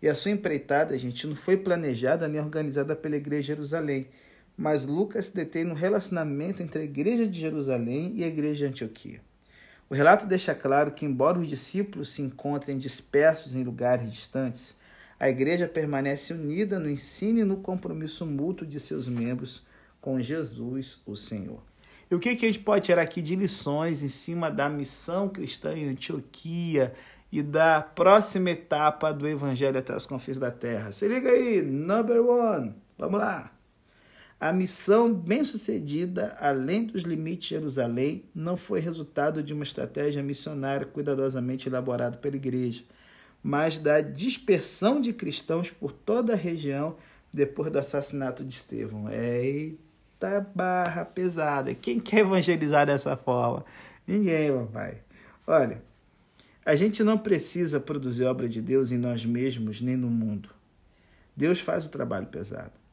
E 0.00 0.08
a 0.08 0.14
sua 0.14 0.30
empreitada, 0.30 0.96
gente, 0.98 1.26
não 1.26 1.36
foi 1.36 1.56
planejada 1.56 2.28
nem 2.28 2.40
organizada 2.40 2.94
pela 2.94 3.16
igreja 3.16 3.42
de 3.42 3.46
Jerusalém, 3.48 4.08
mas 4.56 4.84
Lucas 4.84 5.26
se 5.26 5.34
detém 5.34 5.64
no 5.64 5.74
relacionamento 5.74 6.62
entre 6.62 6.80
a 6.80 6.84
igreja 6.84 7.26
de 7.26 7.38
Jerusalém 7.38 8.12
e 8.14 8.24
a 8.24 8.28
igreja 8.28 8.66
de 8.66 8.72
Antioquia. 8.72 9.20
O 9.88 9.94
relato 9.94 10.26
deixa 10.26 10.54
claro 10.54 10.90
que, 10.92 11.04
embora 11.04 11.38
os 11.38 11.46
discípulos 11.46 12.10
se 12.10 12.22
encontrem 12.22 12.78
dispersos 12.78 13.54
em 13.54 13.62
lugares 13.62 14.10
distantes, 14.10 14.76
a 15.18 15.28
igreja 15.28 15.68
permanece 15.68 16.32
unida 16.32 16.78
no 16.78 16.90
ensino 16.90 17.38
e 17.38 17.44
no 17.44 17.58
compromisso 17.58 18.26
mútuo 18.26 18.66
de 18.66 18.80
seus 18.80 19.06
membros 19.06 19.64
com 20.00 20.20
Jesus, 20.20 21.00
o 21.06 21.14
Senhor. 21.14 21.62
E 22.10 22.14
o 22.14 22.20
que, 22.20 22.36
que 22.36 22.46
a 22.46 22.48
gente 22.48 22.62
pode 22.62 22.84
tirar 22.84 23.02
aqui 23.02 23.20
de 23.20 23.34
lições 23.34 24.02
em 24.02 24.08
cima 24.08 24.50
da 24.50 24.68
missão 24.68 25.28
cristã 25.28 25.72
em 25.76 25.88
Antioquia 25.88 26.92
e 27.32 27.42
da 27.42 27.80
próxima 27.80 28.50
etapa 28.50 29.12
do 29.12 29.26
Evangelho 29.26 29.78
até 29.78 29.94
os 29.94 30.06
confins 30.06 30.38
da 30.38 30.50
terra? 30.50 30.92
Se 30.92 31.08
liga 31.08 31.30
aí, 31.30 31.62
number 31.62 32.20
one, 32.20 32.74
vamos 32.96 33.18
lá. 33.18 33.55
A 34.38 34.52
missão 34.52 35.14
bem-sucedida, 35.14 36.36
além 36.38 36.84
dos 36.84 37.04
limites 37.04 37.48
de 37.48 37.54
Jerusalém, 37.54 38.24
não 38.34 38.54
foi 38.54 38.80
resultado 38.80 39.42
de 39.42 39.54
uma 39.54 39.64
estratégia 39.64 40.22
missionária 40.22 40.86
cuidadosamente 40.86 41.70
elaborada 41.70 42.18
pela 42.18 42.36
igreja, 42.36 42.84
mas 43.42 43.78
da 43.78 44.02
dispersão 44.02 45.00
de 45.00 45.14
cristãos 45.14 45.70
por 45.70 45.90
toda 45.90 46.34
a 46.34 46.36
região 46.36 46.96
depois 47.32 47.72
do 47.72 47.78
assassinato 47.78 48.44
de 48.44 48.52
Estevão. 48.52 49.10
Eita 49.10 50.46
barra 50.54 51.06
pesada. 51.06 51.74
Quem 51.74 51.98
quer 51.98 52.18
evangelizar 52.20 52.86
dessa 52.86 53.16
forma? 53.16 53.64
Ninguém, 54.06 54.52
papai. 54.52 55.02
Olha, 55.46 55.82
a 56.62 56.74
gente 56.74 57.02
não 57.02 57.16
precisa 57.16 57.80
produzir 57.80 58.24
obra 58.24 58.48
de 58.48 58.60
Deus 58.60 58.92
em 58.92 58.98
nós 58.98 59.24
mesmos 59.24 59.80
nem 59.80 59.96
no 59.96 60.10
mundo. 60.10 60.50
Deus 61.34 61.58
faz 61.58 61.86
o 61.86 61.90
trabalho 61.90 62.26
pesado. 62.26 62.85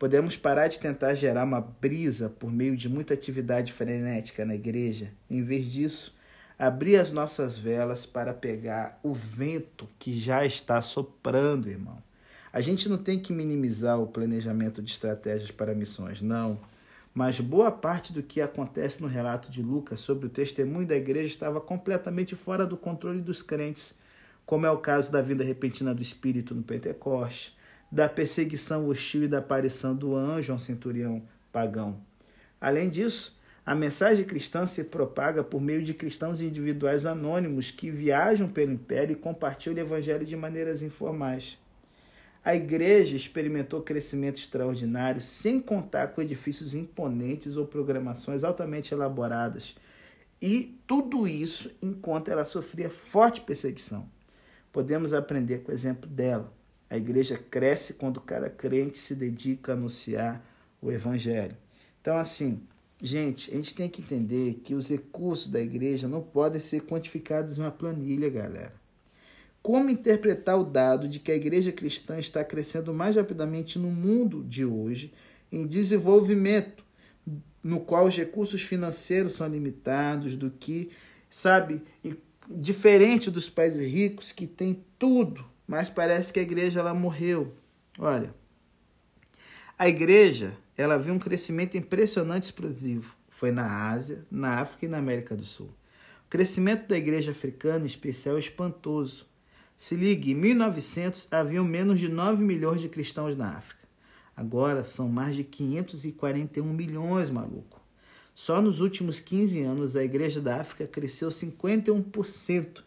Podemos 0.00 0.34
parar 0.34 0.68
de 0.68 0.80
tentar 0.80 1.14
gerar 1.14 1.44
uma 1.44 1.60
brisa 1.60 2.30
por 2.30 2.50
meio 2.50 2.74
de 2.74 2.88
muita 2.88 3.12
atividade 3.12 3.70
frenética 3.70 4.46
na 4.46 4.54
igreja. 4.54 5.12
Em 5.28 5.42
vez 5.42 5.70
disso, 5.70 6.16
abrir 6.58 6.96
as 6.96 7.12
nossas 7.12 7.58
velas 7.58 8.06
para 8.06 8.32
pegar 8.32 8.98
o 9.02 9.12
vento 9.12 9.86
que 9.98 10.18
já 10.18 10.42
está 10.42 10.80
soprando, 10.80 11.68
irmão. 11.68 12.02
A 12.50 12.62
gente 12.62 12.88
não 12.88 12.96
tem 12.96 13.18
que 13.18 13.30
minimizar 13.30 14.00
o 14.00 14.06
planejamento 14.06 14.80
de 14.80 14.90
estratégias 14.90 15.50
para 15.50 15.74
missões, 15.74 16.22
não. 16.22 16.58
Mas 17.12 17.38
boa 17.38 17.70
parte 17.70 18.10
do 18.10 18.22
que 18.22 18.40
acontece 18.40 19.02
no 19.02 19.06
relato 19.06 19.50
de 19.50 19.60
Lucas 19.60 20.00
sobre 20.00 20.28
o 20.28 20.30
testemunho 20.30 20.86
da 20.86 20.96
igreja 20.96 21.26
estava 21.26 21.60
completamente 21.60 22.34
fora 22.34 22.64
do 22.64 22.78
controle 22.78 23.20
dos 23.20 23.42
crentes, 23.42 23.94
como 24.46 24.64
é 24.64 24.70
o 24.70 24.78
caso 24.78 25.12
da 25.12 25.20
vinda 25.20 25.44
repentina 25.44 25.94
do 25.94 26.00
Espírito 26.00 26.54
no 26.54 26.62
Pentecoste, 26.62 27.54
da 27.90 28.08
perseguição 28.08 28.86
hostil 28.86 29.24
e 29.24 29.28
da 29.28 29.38
aparição 29.38 29.94
do 29.94 30.14
anjo 30.14 30.52
a 30.52 30.56
um 30.56 30.58
centurião 30.58 31.22
pagão. 31.52 32.00
Além 32.60 32.88
disso, 32.88 33.38
a 33.64 33.74
mensagem 33.74 34.24
cristã 34.24 34.66
se 34.66 34.84
propaga 34.84 35.44
por 35.44 35.60
meio 35.60 35.82
de 35.82 35.94
cristãos 35.94 36.40
individuais 36.40 37.06
anônimos 37.06 37.70
que 37.70 37.90
viajam 37.90 38.48
pelo 38.48 38.72
império 38.72 39.12
e 39.12 39.16
compartilham 39.16 39.76
o 39.76 39.80
evangelho 39.80 40.26
de 40.26 40.36
maneiras 40.36 40.82
informais. 40.82 41.58
A 42.42 42.54
igreja 42.54 43.16
experimentou 43.16 43.82
crescimento 43.82 44.38
extraordinário, 44.38 45.20
sem 45.20 45.60
contar 45.60 46.08
com 46.08 46.22
edifícios 46.22 46.74
imponentes 46.74 47.56
ou 47.56 47.66
programações 47.66 48.44
altamente 48.44 48.94
elaboradas. 48.94 49.76
E 50.40 50.80
tudo 50.86 51.28
isso 51.28 51.70
enquanto 51.82 52.30
ela 52.30 52.46
sofria 52.46 52.88
forte 52.88 53.42
perseguição. 53.42 54.08
Podemos 54.72 55.12
aprender 55.12 55.58
com 55.58 55.70
o 55.70 55.74
exemplo 55.74 56.08
dela. 56.08 56.50
A 56.90 56.96
igreja 56.96 57.38
cresce 57.38 57.94
quando 57.94 58.20
cada 58.20 58.50
crente 58.50 58.98
se 58.98 59.14
dedica 59.14 59.70
a 59.70 59.74
anunciar 59.76 60.44
o 60.82 60.90
evangelho. 60.90 61.56
Então, 62.00 62.16
assim, 62.16 62.60
gente, 63.00 63.48
a 63.52 63.54
gente 63.54 63.74
tem 63.74 63.88
que 63.88 64.02
entender 64.02 64.60
que 64.64 64.74
os 64.74 64.88
recursos 64.90 65.46
da 65.46 65.60
igreja 65.60 66.08
não 66.08 66.20
podem 66.20 66.60
ser 66.60 66.80
quantificados 66.80 67.56
em 67.56 67.60
uma 67.60 67.70
planilha, 67.70 68.28
galera. 68.28 68.74
Como 69.62 69.88
interpretar 69.88 70.58
o 70.58 70.64
dado 70.64 71.06
de 71.06 71.20
que 71.20 71.30
a 71.30 71.36
igreja 71.36 71.70
cristã 71.70 72.18
está 72.18 72.42
crescendo 72.42 72.92
mais 72.92 73.14
rapidamente 73.14 73.78
no 73.78 73.90
mundo 73.90 74.42
de 74.42 74.64
hoje 74.64 75.12
em 75.52 75.66
desenvolvimento, 75.66 76.84
no 77.62 77.78
qual 77.78 78.06
os 78.06 78.16
recursos 78.16 78.62
financeiros 78.62 79.34
são 79.34 79.46
limitados, 79.46 80.34
do 80.34 80.50
que, 80.50 80.90
sabe, 81.28 81.82
diferente 82.48 83.30
dos 83.30 83.48
países 83.48 83.86
ricos 83.86 84.32
que 84.32 84.46
têm 84.46 84.82
tudo 84.98 85.44
mas 85.70 85.88
parece 85.88 86.32
que 86.32 86.40
a 86.40 86.42
igreja 86.42 86.80
ela 86.80 86.92
morreu. 86.92 87.54
Olha, 87.96 88.34
a 89.78 89.88
igreja 89.88 90.56
ela 90.76 90.98
viu 90.98 91.14
um 91.14 91.18
crescimento 91.18 91.76
impressionante 91.76 92.42
explosivo. 92.42 93.14
Foi 93.28 93.52
na 93.52 93.88
Ásia, 93.88 94.26
na 94.28 94.58
África 94.58 94.86
e 94.86 94.88
na 94.88 94.98
América 94.98 95.36
do 95.36 95.44
Sul. 95.44 95.72
O 96.26 96.28
crescimento 96.28 96.88
da 96.88 96.98
igreja 96.98 97.30
africana, 97.30 97.84
em 97.84 97.86
especial, 97.86 98.34
é 98.34 98.40
espantoso. 98.40 99.26
Se 99.76 99.94
ligue, 99.94 100.32
em 100.32 100.34
1900 100.34 101.28
haviam 101.30 101.64
menos 101.64 102.00
de 102.00 102.08
9 102.08 102.42
milhões 102.42 102.80
de 102.80 102.88
cristãos 102.88 103.36
na 103.36 103.50
África. 103.50 103.86
Agora 104.36 104.82
são 104.82 105.08
mais 105.08 105.36
de 105.36 105.44
541 105.44 106.64
milhões, 106.64 107.30
maluco. 107.30 107.80
Só 108.34 108.60
nos 108.60 108.80
últimos 108.80 109.20
15 109.20 109.60
anos 109.60 109.94
a 109.94 110.02
igreja 110.02 110.40
da 110.40 110.60
África 110.60 110.88
cresceu 110.88 111.28
51% 111.28 112.82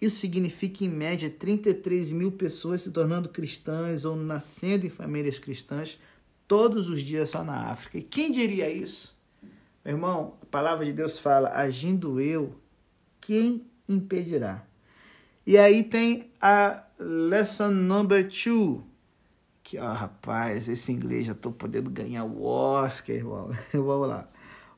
Isso 0.00 0.16
significa, 0.16 0.84
em 0.84 0.88
média, 0.88 1.30
33 1.30 2.12
mil 2.12 2.30
pessoas 2.32 2.82
se 2.82 2.90
tornando 2.90 3.28
cristãs 3.28 4.04
ou 4.04 4.14
nascendo 4.14 4.86
em 4.86 4.90
famílias 4.90 5.38
cristãs 5.38 5.98
todos 6.46 6.88
os 6.88 7.00
dias 7.00 7.30
só 7.30 7.42
na 7.42 7.70
África. 7.70 7.98
E 7.98 8.02
quem 8.02 8.30
diria 8.30 8.70
isso? 8.70 9.16
Meu 9.84 9.94
irmão, 9.94 10.34
a 10.42 10.46
palavra 10.46 10.84
de 10.84 10.92
Deus 10.92 11.18
fala: 11.18 11.50
agindo 11.50 12.20
eu, 12.20 12.54
quem 13.20 13.66
impedirá? 13.88 14.66
E 15.46 15.56
aí 15.56 15.82
tem 15.82 16.30
a 16.40 16.84
lesson 16.98 17.70
number 17.70 18.28
two. 18.28 18.84
Que, 19.62 19.78
ó, 19.78 19.92
rapaz, 19.92 20.68
esse 20.68 20.92
inglês 20.92 21.26
já 21.26 21.32
estou 21.32 21.52
podendo 21.52 21.90
ganhar 21.90 22.24
o 22.24 22.42
Oscar, 22.44 23.16
irmão. 23.16 23.48
Vamos 23.72 24.08
lá. 24.08 24.28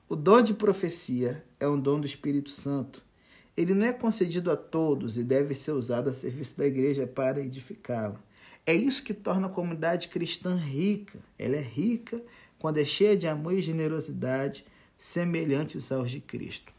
O 0.08 0.16
dom 0.16 0.40
de 0.40 0.54
profecia 0.54 1.44
é 1.58 1.68
um 1.68 1.78
dom 1.78 2.00
do 2.00 2.06
Espírito 2.06 2.50
Santo 2.50 3.02
ele 3.58 3.74
não 3.74 3.84
é 3.84 3.92
concedido 3.92 4.52
a 4.52 4.56
todos 4.56 5.18
e 5.18 5.24
deve 5.24 5.52
ser 5.52 5.72
usado 5.72 6.08
a 6.08 6.14
serviço 6.14 6.56
da 6.56 6.64
igreja 6.64 7.08
para 7.08 7.40
edificá-la. 7.40 8.20
É 8.64 8.72
isso 8.72 9.02
que 9.02 9.12
torna 9.12 9.48
a 9.48 9.50
comunidade 9.50 10.06
cristã 10.06 10.54
rica. 10.54 11.18
Ela 11.36 11.56
é 11.56 11.60
rica 11.60 12.22
quando 12.60 12.78
é 12.78 12.84
cheia 12.84 13.16
de 13.16 13.26
amor 13.26 13.54
e 13.54 13.60
generosidade, 13.60 14.64
semelhantes 14.96 15.90
aos 15.90 16.08
de 16.08 16.20
Cristo. 16.20 16.72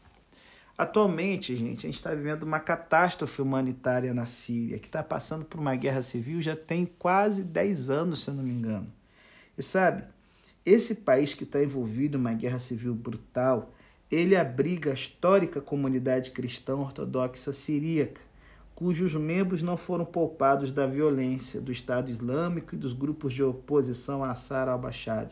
Atualmente, 0.78 1.54
gente, 1.54 1.80
a 1.80 1.90
gente 1.90 1.96
está 1.96 2.14
vivendo 2.14 2.44
uma 2.44 2.58
catástrofe 2.58 3.42
humanitária 3.42 4.14
na 4.14 4.24
Síria, 4.24 4.78
que 4.78 4.86
está 4.86 5.02
passando 5.02 5.44
por 5.44 5.60
uma 5.60 5.76
guerra 5.76 6.00
civil 6.00 6.40
já 6.40 6.56
tem 6.56 6.86
quase 6.86 7.44
10 7.44 7.90
anos, 7.90 8.22
se 8.22 8.30
eu 8.30 8.34
não 8.34 8.42
me 8.42 8.52
engano. 8.52 8.90
E 9.58 9.62
sabe, 9.62 10.04
esse 10.64 10.94
país 10.94 11.34
que 11.34 11.44
está 11.44 11.62
envolvido 11.62 12.16
em 12.16 12.20
uma 12.20 12.32
guerra 12.32 12.58
civil 12.58 12.94
brutal 12.94 13.70
ele 14.10 14.36
abriga 14.36 14.90
a 14.90 14.94
histórica 14.94 15.60
comunidade 15.60 16.32
cristã 16.32 16.74
ortodoxa 16.74 17.52
siríaca, 17.52 18.20
cujos 18.74 19.14
membros 19.14 19.62
não 19.62 19.76
foram 19.76 20.04
poupados 20.04 20.72
da 20.72 20.86
violência 20.86 21.60
do 21.60 21.70
Estado 21.70 22.10
Islâmico 22.10 22.74
e 22.74 22.78
dos 22.78 22.92
grupos 22.92 23.32
de 23.32 23.42
oposição 23.42 24.24
a 24.24 24.30
Assar 24.32 24.68
al-Bashar. 24.68 25.28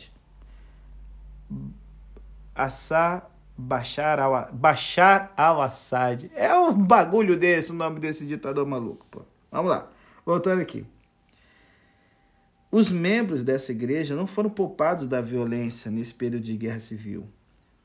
Assar 2.55 3.31
Bashar 3.57 4.21
al, 4.21 4.53
Bashar 4.53 5.33
al-Assad. 5.37 6.31
É 6.37 6.55
um 6.55 6.73
bagulho 6.75 7.37
desse, 7.37 7.73
o 7.73 7.75
nome 7.75 7.99
desse 7.99 8.25
ditador 8.25 8.65
maluco. 8.65 9.05
Pô. 9.11 9.23
Vamos 9.51 9.71
lá, 9.73 9.91
voltando 10.25 10.61
aqui. 10.61 10.87
Os 12.71 12.93
membros 12.93 13.43
dessa 13.43 13.73
igreja 13.73 14.15
não 14.15 14.27
foram 14.27 14.51
poupados 14.51 15.07
da 15.07 15.21
violência 15.21 15.91
nesse 15.91 16.15
período 16.15 16.45
de 16.45 16.57
guerra 16.57 16.81
civil 16.81 17.27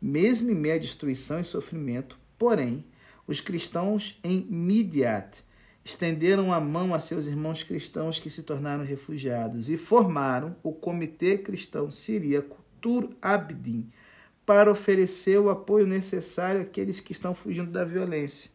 mesmo 0.03 0.51
em 0.51 0.55
meio 0.55 0.75
à 0.75 0.77
destruição 0.77 1.39
e 1.39 1.45
sofrimento. 1.45 2.19
Porém, 2.37 2.83
os 3.25 3.39
cristãos 3.39 4.19
em 4.21 4.45
Midiat 4.49 5.41
estenderam 5.85 6.51
a 6.51 6.59
mão 6.59 6.93
a 6.93 6.99
seus 6.99 7.25
irmãos 7.25 7.63
cristãos 7.63 8.19
que 8.19 8.29
se 8.29 8.43
tornaram 8.43 8.83
refugiados 8.83 9.69
e 9.69 9.77
formaram 9.77 10.57
o 10.61 10.73
Comitê 10.73 11.37
Cristão 11.37 11.89
Siríaco 11.89 12.61
Tur 12.81 13.11
Abdin 13.21 13.89
para 14.45 14.69
oferecer 14.69 15.39
o 15.39 15.49
apoio 15.49 15.87
necessário 15.87 16.59
àqueles 16.59 16.99
que 16.99 17.13
estão 17.13 17.33
fugindo 17.33 17.71
da 17.71 17.85
violência. 17.85 18.51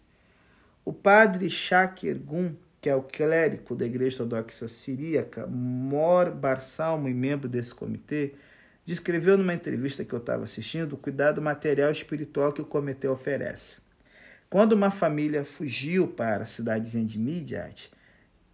O 0.85 0.93
padre 0.93 1.49
Shakir 1.49 2.19
Gun, 2.19 2.53
que 2.79 2.91
é 2.91 2.95
o 2.95 3.03
clérigo 3.03 3.75
da 3.75 3.87
Igreja 3.87 4.23
Ortodoxa 4.23 4.69
Siríaca, 4.69 5.47
Mor 5.47 6.31
Barsalmo 6.31 7.09
e 7.09 7.15
membro 7.15 7.49
desse 7.49 7.75
comitê, 7.75 8.35
descreveu 8.89 9.37
numa 9.37 9.53
entrevista 9.53 10.03
que 10.03 10.15
eu 10.15 10.19
estava 10.19 10.45
assistindo 10.45 10.95
o 10.95 10.97
cuidado 10.97 11.43
material 11.43 11.91
e 11.91 11.93
espiritual 11.93 12.55
que 12.55 12.63
o 12.63 12.65
comitê 12.65 13.07
oferece. 13.07 13.83
Quando 14.49 14.73
uma 14.73 14.91
família 14.91 15.45
fugiu 15.45 16.09
para 16.09 16.45
a 16.45 16.47
cidadezinha 16.47 17.05
de 17.05 17.19
Midiat, 17.19 17.91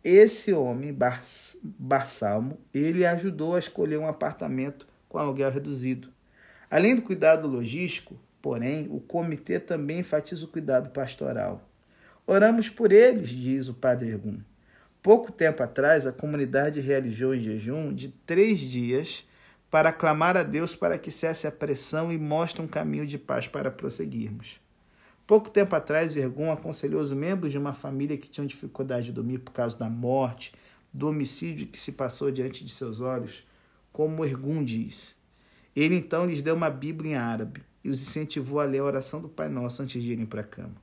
esse 0.03 0.53
homem, 0.53 0.93
Bar 0.93 1.23
Barsalmo, 1.63 2.59
ele 2.75 3.07
ajudou 3.07 3.55
a 3.55 3.61
escolher 3.61 3.97
um 3.97 4.09
apartamento 4.09 4.89
com 5.09 5.19
aluguel 5.19 5.53
reduzido. 5.53 6.09
Além 6.69 6.97
do 6.97 7.03
cuidado 7.03 7.47
logístico, 7.47 8.19
porém, 8.43 8.89
o 8.91 8.99
comitê 8.99 9.61
também 9.61 10.01
enfatiza 10.01 10.45
o 10.45 10.49
cuidado 10.49 10.91
pastoral. 10.91 11.63
Oramos 12.27 12.69
por 12.69 12.91
eles, 12.91 13.29
diz 13.29 13.69
o 13.69 13.75
padre 13.75 14.09
Ergun. 14.09 14.41
Pouco 15.01 15.31
tempo 15.31 15.63
atrás, 15.63 16.09
a 16.09 16.13
comunidade 16.13 16.81
realizou 16.81 17.37
em 17.37 17.41
jejum 17.41 17.95
de 17.95 18.09
três 18.09 18.59
dias 18.59 19.25
para 19.75 19.93
clamar 19.93 20.37
a 20.37 20.45
Deus 20.45 20.77
para 20.77 20.97
que 20.97 21.11
cesse 21.11 21.49
a 21.49 21.51
pressão 21.51 22.13
e 22.13 22.17
mostre 22.17 22.63
um 22.63 22.67
caminho 22.69 23.05
de 23.05 23.19
paz 23.19 23.49
para 23.49 23.73
prosseguirmos. 23.73 24.61
Pouco 25.27 25.51
tempo 25.51 25.75
atrás, 25.75 26.17
Ergun 26.17 26.53
aconselhou 26.53 27.03
os 27.03 27.13
membros 27.13 27.51
de 27.51 27.59
uma 27.59 27.75
família 27.75 28.17
que 28.17 28.29
tinham 28.29 28.47
dificuldade 28.47 29.07
de 29.07 29.13
dormir 29.13 29.39
por 29.39 29.51
causa 29.51 29.77
da 29.77 29.91
morte, 29.91 30.55
do 30.93 31.09
homicídio 31.09 31.67
que 31.67 31.77
se 31.77 31.91
passou 31.91 32.31
diante 32.31 32.65
de 32.65 32.71
seus 32.71 33.01
olhos, 33.01 33.45
como 33.93 34.25
Ergun 34.25 34.63
diz. 34.63 35.17
Ele 35.75 35.97
então 35.97 36.25
lhes 36.25 36.41
deu 36.41 36.55
uma 36.55 36.71
Bíblia 36.71 37.11
em 37.11 37.17
árabe 37.17 37.61
e 37.83 37.91
os 37.91 38.01
incentivou 38.01 38.61
a 38.61 38.65
ler 38.65 38.79
a 38.79 38.85
oração 38.85 39.21
do 39.21 39.29
Pai 39.29 39.49
Nosso 39.49 39.83
antes 39.83 40.01
de 40.01 40.13
irem 40.13 40.25
para 40.25 40.43
a 40.43 40.45
cama. 40.45 40.77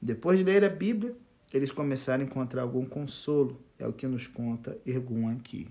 Depois 0.00 0.38
de 0.38 0.44
ler 0.46 0.64
a 0.64 0.70
Bíblia, 0.70 1.14
eles 1.52 1.70
começaram 1.70 2.24
a 2.24 2.26
encontrar 2.26 2.62
algum 2.62 2.86
consolo, 2.86 3.60
é 3.78 3.86
o 3.86 3.92
que 3.92 4.06
nos 4.06 4.26
conta 4.26 4.78
Ergun 4.86 5.28
aqui. 5.28 5.68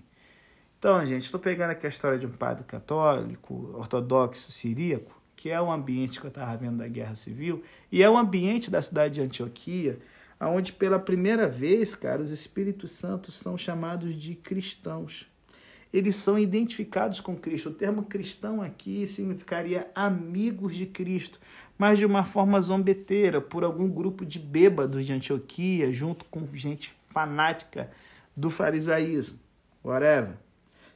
Então, 0.82 1.06
gente, 1.06 1.26
estou 1.26 1.38
pegando 1.38 1.70
aqui 1.70 1.86
a 1.86 1.88
história 1.88 2.18
de 2.18 2.26
um 2.26 2.32
padre 2.32 2.64
católico, 2.64 3.70
ortodoxo, 3.72 4.50
siríaco, 4.50 5.16
que 5.36 5.48
é 5.48 5.60
o 5.60 5.70
ambiente 5.70 6.18
que 6.18 6.26
eu 6.26 6.28
estava 6.28 6.56
vendo 6.56 6.78
da 6.78 6.88
Guerra 6.88 7.14
Civil, 7.14 7.62
e 7.92 8.02
é 8.02 8.10
o 8.10 8.18
ambiente 8.18 8.68
da 8.68 8.82
cidade 8.82 9.14
de 9.14 9.20
Antioquia, 9.20 10.00
onde 10.40 10.72
pela 10.72 10.98
primeira 10.98 11.46
vez, 11.46 11.94
cara, 11.94 12.20
os 12.20 12.32
Espíritos 12.32 12.90
Santos 12.90 13.34
são 13.34 13.56
chamados 13.56 14.16
de 14.16 14.34
cristãos. 14.34 15.28
Eles 15.92 16.16
são 16.16 16.36
identificados 16.36 17.20
com 17.20 17.36
Cristo. 17.36 17.68
O 17.68 17.74
termo 17.74 18.02
cristão 18.02 18.60
aqui 18.60 19.06
significaria 19.06 19.88
amigos 19.94 20.74
de 20.74 20.86
Cristo, 20.86 21.38
mas 21.78 22.00
de 22.00 22.04
uma 22.04 22.24
forma 22.24 22.60
zombeteira, 22.60 23.40
por 23.40 23.62
algum 23.62 23.88
grupo 23.88 24.26
de 24.26 24.40
bêbados 24.40 25.06
de 25.06 25.12
Antioquia, 25.12 25.94
junto 25.94 26.24
com 26.24 26.44
gente 26.44 26.92
fanática 27.06 27.88
do 28.36 28.50
farisaísmo. 28.50 29.38
Whatever. 29.84 30.38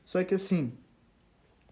Só 0.06 0.22
que 0.22 0.36
assim, 0.36 0.72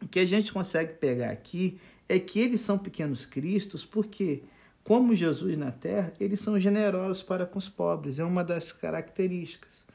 o 0.03 0.09
que 0.09 0.19
a 0.19 0.27
gente 0.27 0.53
consegue 0.53 0.95
pegar 0.95 1.31
aqui 1.31 1.79
é 2.09 2.19
que 2.19 2.41
eles 2.41 2.61
são 2.61 2.77
pequenos 2.77 3.25
cristos 3.25 3.85
porque, 3.85 4.43
como 4.83 5.15
Jesus 5.15 5.57
na 5.57 5.71
terra, 5.71 6.13
eles 6.19 6.41
são 6.41 6.59
generosos 6.59 7.23
para 7.23 7.47
com 7.47 7.61
os 7.61 7.69
pobres, 7.69 8.19
é 8.19 8.25
uma 8.25 8.43
das 8.43 8.73
características. 8.73 9.87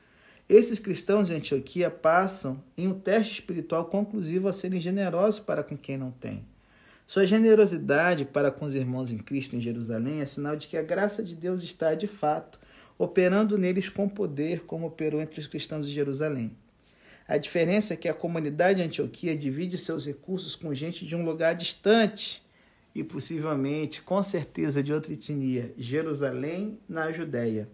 Esses 0.47 0.79
cristãos 0.79 1.27
de 1.27 1.35
Antioquia 1.35 1.91
passam 1.91 2.63
em 2.75 2.87
um 2.87 2.97
teste 2.97 3.33
espiritual 3.33 3.85
conclusivo 3.85 4.47
a 4.47 4.53
serem 4.53 4.79
generosos 4.79 5.41
para 5.41 5.61
com 5.61 5.77
quem 5.77 5.97
não 5.97 6.09
tem. 6.09 6.43
Sua 7.05 7.27
generosidade 7.27 8.23
para 8.23 8.51
com 8.51 8.65
os 8.65 8.73
irmãos 8.73 9.11
em 9.11 9.17
Cristo 9.17 9.55
em 9.55 9.59
Jerusalém 9.59 10.21
é 10.21 10.25
sinal 10.25 10.55
de 10.55 10.67
que 10.67 10.77
a 10.77 10.81
graça 10.81 11.21
de 11.21 11.35
Deus 11.35 11.61
está, 11.61 11.93
de 11.93 12.07
fato, 12.07 12.57
operando 12.97 13.57
neles 13.57 13.89
com 13.89 14.07
poder, 14.07 14.61
como 14.61 14.87
operou 14.87 15.21
entre 15.21 15.41
os 15.41 15.47
cristãos 15.47 15.85
de 15.85 15.93
Jerusalém. 15.93 16.55
A 17.29 17.37
diferença 17.37 17.93
é 17.93 17.95
que 17.95 18.09
a 18.09 18.13
comunidade 18.13 18.79
de 18.79 18.87
Antioquia 18.87 19.37
divide 19.37 19.77
seus 19.77 20.07
recursos 20.07 20.55
com 20.55 20.73
gente 20.73 21.05
de 21.05 21.15
um 21.15 21.23
lugar 21.23 21.53
distante 21.53 22.43
e 22.95 23.03
possivelmente, 23.03 24.01
com 24.01 24.23
certeza, 24.23 24.81
de 24.81 24.91
outra 24.91 25.13
etnia, 25.13 25.71
Jerusalém, 25.77 26.79
na 26.89 27.11
Judéia. 27.11 27.69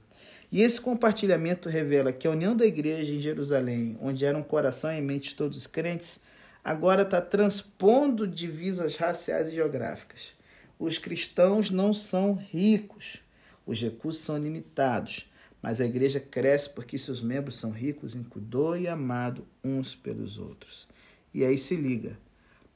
E 0.52 0.62
esse 0.62 0.82
compartilhamento 0.82 1.70
revela 1.70 2.12
que 2.12 2.28
a 2.28 2.32
união 2.32 2.54
da 2.54 2.66
igreja 2.66 3.14
em 3.14 3.22
Jerusalém, 3.22 3.98
onde 4.02 4.26
era 4.26 4.38
um 4.38 4.44
coração 4.44 4.92
e 4.92 5.00
mente 5.00 5.30
de 5.30 5.36
todos 5.36 5.58
os 5.58 5.68
crentes, 5.68 6.20
agora 6.62 7.04
está 7.04 7.22
transpondo 7.22 8.28
divisas 8.28 8.98
raciais 8.98 9.48
e 9.48 9.54
geográficas. 9.54 10.36
Os 10.78 10.98
cristãos 10.98 11.70
não 11.70 11.94
são 11.94 12.34
ricos, 12.34 13.20
os 13.66 13.82
recursos 13.82 14.22
são 14.22 14.38
limitados 14.38 15.26
mas 15.66 15.82
a 15.82 15.86
igreja 15.88 16.20
cresce 16.20 16.70
porque 16.70 16.96
seus 16.96 17.24
membros 17.24 17.56
são 17.58 17.72
ricos 17.72 18.14
em 18.14 18.22
cuidado 18.22 18.78
e 18.78 18.88
amado 18.88 19.48
uns 19.64 19.96
pelos 19.96 20.38
outros. 20.38 20.88
E 21.34 21.44
aí 21.44 21.58
se 21.58 21.76
liga. 21.76 22.20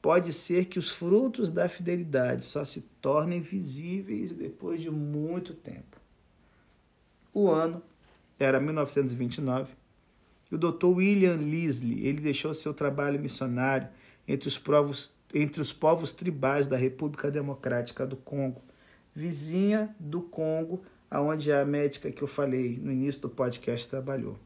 Pode 0.02 0.34
ser 0.34 0.65
que 0.65 0.80
os 0.80 0.89
frutos 0.89 1.52
da 1.52 1.69
fidelidade 1.69 2.43
só 2.43 2.65
se 2.65 2.82
tornem 2.99 3.41
visíveis 3.41 4.32
depois 4.32 4.82
de 4.82 4.89
muito 4.89 5.54
tempo. 5.54 6.02
O 7.32 7.47
ano 7.52 7.80
era 8.39 8.60
1929 8.60 9.71
e 10.52 10.56
o 10.56 10.58
Dr. 10.58 10.88
William 10.88 11.36
Leslie 11.36 12.08
ele 12.08 12.21
deixou 12.21 12.56
seu 12.56 12.73
trabalho 12.73 13.19
missionário 13.19 13.88
entre 14.28 14.47
os, 14.47 14.58
povos, 14.58 15.13
entre 15.32 15.62
os 15.62 15.71
povos 15.71 16.12
tribais 16.12 16.65
da 16.65 16.75
República 16.75 17.30
Democrática 17.30 18.04
do 18.04 18.17
Congo, 18.17 18.63
vizinha 19.13 19.95
do 19.99 20.23
Congo 20.23 20.82
aonde 21.09 21.51
a 21.51 21.65
médica 21.65 22.11
que 22.11 22.21
eu 22.21 22.27
falei 22.27 22.79
no 22.81 22.91
início 22.91 23.21
do 23.21 23.29
podcast 23.29 23.87
trabalhou. 23.87 24.37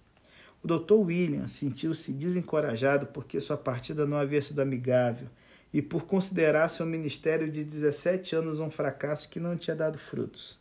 O 0.63 0.67
Dr. 0.67 0.93
William 0.93 1.47
sentiu-se 1.47 2.13
desencorajado 2.13 3.07
porque 3.07 3.39
sua 3.39 3.57
partida 3.57 4.05
não 4.05 4.17
havia 4.17 4.41
sido 4.41 4.61
amigável 4.61 5.27
e 5.73 5.81
por 5.81 6.05
considerar 6.05 6.69
seu 6.69 6.85
ministério 6.85 7.51
de 7.51 7.63
17 7.63 8.35
anos 8.35 8.59
um 8.59 8.69
fracasso 8.69 9.27
que 9.27 9.39
não 9.39 9.57
tinha 9.57 9.75
dado 9.75 9.97
frutos. 9.97 10.57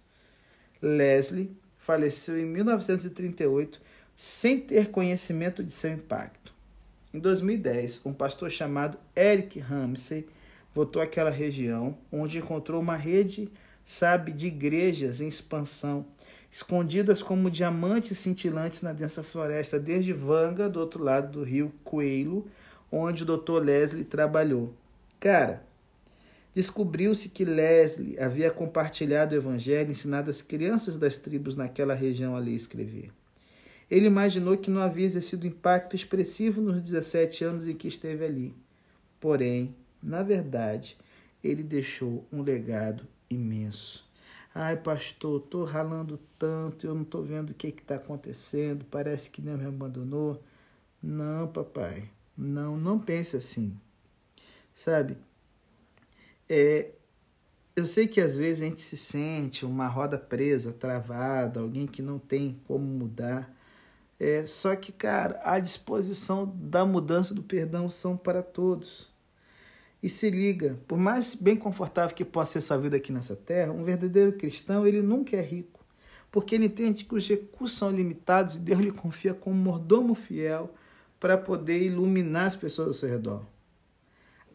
Leslie 0.80 1.56
faleceu 1.78 2.38
em 2.38 2.46
1938 2.46 3.80
sem 4.16 4.58
ter 4.58 4.90
conhecimento 4.90 5.62
de 5.62 5.72
seu 5.72 5.92
impacto. 5.92 6.52
Em 7.12 7.18
2010, 7.18 8.02
um 8.04 8.12
pastor 8.12 8.50
chamado 8.50 8.98
Eric 9.14 9.60
Ramsey 9.60 10.26
voltou 10.74 11.02
àquela 11.02 11.30
região, 11.30 11.96
onde 12.10 12.38
encontrou 12.38 12.80
uma 12.80 12.96
rede, 12.96 13.50
sabe, 13.92 14.32
de 14.32 14.46
igrejas 14.46 15.20
em 15.20 15.28
expansão, 15.28 16.06
escondidas 16.50 17.22
como 17.22 17.50
diamantes 17.50 18.18
cintilantes 18.18 18.80
na 18.80 18.92
densa 18.92 19.22
floresta, 19.22 19.78
desde 19.78 20.14
Vanga, 20.14 20.68
do 20.68 20.80
outro 20.80 21.04
lado 21.04 21.30
do 21.30 21.44
rio 21.44 21.72
Coelho, 21.84 22.46
onde 22.90 23.22
o 23.22 23.26
Dr. 23.26 23.62
Leslie 23.62 24.04
trabalhou. 24.04 24.74
Cara, 25.20 25.62
descobriu-se 26.54 27.28
que 27.28 27.44
Leslie 27.44 28.18
havia 28.18 28.50
compartilhado 28.50 29.34
o 29.34 29.38
evangelho 29.38 29.90
ensinado 29.90 30.30
às 30.30 30.40
crianças 30.40 30.96
das 30.96 31.18
tribos 31.18 31.54
naquela 31.54 31.94
região 31.94 32.34
a 32.34 32.38
ler 32.38 32.52
e 32.52 32.56
escrever. 32.56 33.10
Ele 33.90 34.06
imaginou 34.06 34.56
que 34.56 34.70
não 34.70 34.80
havia 34.80 35.04
exercido 35.04 35.46
impacto 35.46 35.94
expressivo 35.94 36.62
nos 36.62 36.80
17 36.80 37.44
anos 37.44 37.68
em 37.68 37.76
que 37.76 37.88
esteve 37.88 38.24
ali. 38.24 38.56
Porém, 39.20 39.76
na 40.02 40.22
verdade, 40.22 40.96
ele 41.44 41.62
deixou 41.62 42.26
um 42.32 42.40
legado 42.40 43.06
imenso. 43.34 44.04
Ai, 44.54 44.76
pastor, 44.76 45.40
estou 45.42 45.64
ralando 45.64 46.18
tanto, 46.38 46.86
eu 46.86 46.94
não 46.94 47.02
estou 47.02 47.22
vendo 47.22 47.50
o 47.50 47.54
que 47.54 47.68
está 47.68 47.96
acontecendo, 47.96 48.84
parece 48.90 49.30
que 49.30 49.40
Deus 49.40 49.58
me 49.58 49.66
abandonou. 49.66 50.42
Não, 51.02 51.48
papai, 51.48 52.10
não, 52.36 52.76
não 52.76 52.98
pense 52.98 53.36
assim. 53.36 53.78
Sabe, 54.74 55.16
é, 56.48 56.92
eu 57.74 57.86
sei 57.86 58.06
que 58.06 58.20
às 58.20 58.36
vezes 58.36 58.62
a 58.62 58.66
gente 58.66 58.82
se 58.82 58.96
sente 58.96 59.64
uma 59.64 59.86
roda 59.88 60.18
presa, 60.18 60.72
travada, 60.72 61.60
alguém 61.60 61.86
que 61.86 62.02
não 62.02 62.18
tem 62.18 62.60
como 62.66 62.84
mudar. 62.84 63.50
É, 64.20 64.46
só 64.46 64.76
que, 64.76 64.92
cara, 64.92 65.40
a 65.44 65.58
disposição 65.58 66.46
da 66.46 66.84
mudança 66.84 67.34
do 67.34 67.42
perdão 67.42 67.88
são 67.90 68.16
para 68.16 68.42
todos. 68.42 69.11
E 70.02 70.08
se 70.08 70.28
liga, 70.30 70.80
por 70.88 70.98
mais 70.98 71.34
bem 71.34 71.56
confortável 71.56 72.16
que 72.16 72.24
possa 72.24 72.52
ser 72.52 72.66
sua 72.66 72.76
vida 72.76 72.96
aqui 72.96 73.12
nessa 73.12 73.36
terra, 73.36 73.72
um 73.72 73.84
verdadeiro 73.84 74.32
cristão, 74.32 74.86
ele 74.86 75.00
nunca 75.00 75.36
é 75.36 75.40
rico, 75.40 75.84
porque 76.30 76.56
ele 76.56 76.66
entende 76.66 77.04
que 77.04 77.14
os 77.14 77.28
recursos 77.28 77.78
são 77.78 77.90
limitados 77.90 78.56
e 78.56 78.58
Deus 78.58 78.80
lhe 78.80 78.90
confia 78.90 79.32
como 79.32 79.54
mordomo 79.54 80.14
fiel 80.14 80.74
para 81.20 81.38
poder 81.38 81.80
iluminar 81.80 82.46
as 82.46 82.56
pessoas 82.56 82.88
ao 82.88 82.94
seu 82.94 83.08
redor. 83.08 83.46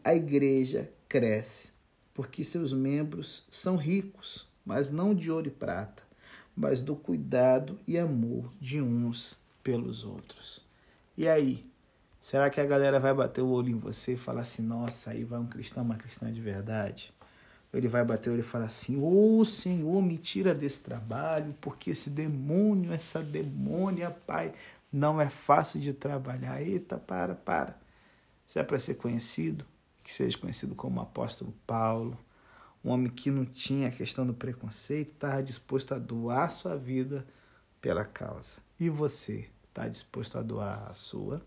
A 0.04 0.14
igreja 0.14 0.92
cresce 1.08 1.70
porque 2.12 2.42
seus 2.42 2.72
membros 2.72 3.46
são 3.48 3.76
ricos, 3.76 4.48
mas 4.66 4.90
não 4.90 5.14
de 5.14 5.30
ouro 5.30 5.46
e 5.46 5.52
prata, 5.52 6.02
mas 6.54 6.82
do 6.82 6.96
cuidado 6.96 7.78
e 7.86 7.96
amor 7.96 8.52
de 8.60 8.82
uns 8.82 9.38
pelos 9.62 10.04
outros. 10.04 10.60
E 11.16 11.28
aí, 11.28 11.64
Será 12.28 12.50
que 12.50 12.60
a 12.60 12.66
galera 12.66 13.00
vai 13.00 13.14
bater 13.14 13.40
o 13.40 13.48
olho 13.48 13.70
em 13.70 13.78
você 13.78 14.12
e 14.12 14.16
falar 14.18 14.42
assim, 14.42 14.60
nossa, 14.60 15.12
aí 15.12 15.24
vai 15.24 15.40
um 15.40 15.46
cristão, 15.46 15.82
uma 15.82 15.96
cristã 15.96 16.30
de 16.30 16.42
verdade? 16.42 17.10
Ele 17.72 17.88
vai 17.88 18.04
bater 18.04 18.28
o 18.28 18.34
olho 18.34 18.40
e 18.40 18.44
falar 18.44 18.66
assim, 18.66 18.98
ô 18.98 19.38
oh, 19.38 19.44
Senhor, 19.46 20.02
me 20.02 20.18
tira 20.18 20.54
desse 20.54 20.80
trabalho, 20.80 21.54
porque 21.58 21.88
esse 21.88 22.10
demônio, 22.10 22.92
essa 22.92 23.22
demônia, 23.22 24.10
pai, 24.10 24.52
não 24.92 25.18
é 25.18 25.30
fácil 25.30 25.80
de 25.80 25.94
trabalhar. 25.94 26.60
Eita, 26.60 26.98
para, 26.98 27.34
para. 27.34 27.74
Se 28.46 28.58
é 28.58 28.62
para 28.62 28.78
ser 28.78 28.96
conhecido, 28.96 29.64
que 30.04 30.12
seja 30.12 30.36
conhecido 30.36 30.74
como 30.74 31.00
apóstolo 31.00 31.54
Paulo, 31.66 32.18
um 32.84 32.90
homem 32.90 33.10
que 33.10 33.30
não 33.30 33.46
tinha 33.46 33.88
a 33.88 33.90
questão 33.90 34.26
do 34.26 34.34
preconceito, 34.34 35.12
estava 35.12 35.42
disposto 35.42 35.94
a 35.94 35.98
doar 35.98 36.52
sua 36.52 36.76
vida 36.76 37.26
pela 37.80 38.04
causa. 38.04 38.58
E 38.78 38.90
você 38.90 39.48
está 39.70 39.88
disposto 39.88 40.36
a 40.36 40.42
doar 40.42 40.90
a 40.90 40.92
sua? 40.92 41.42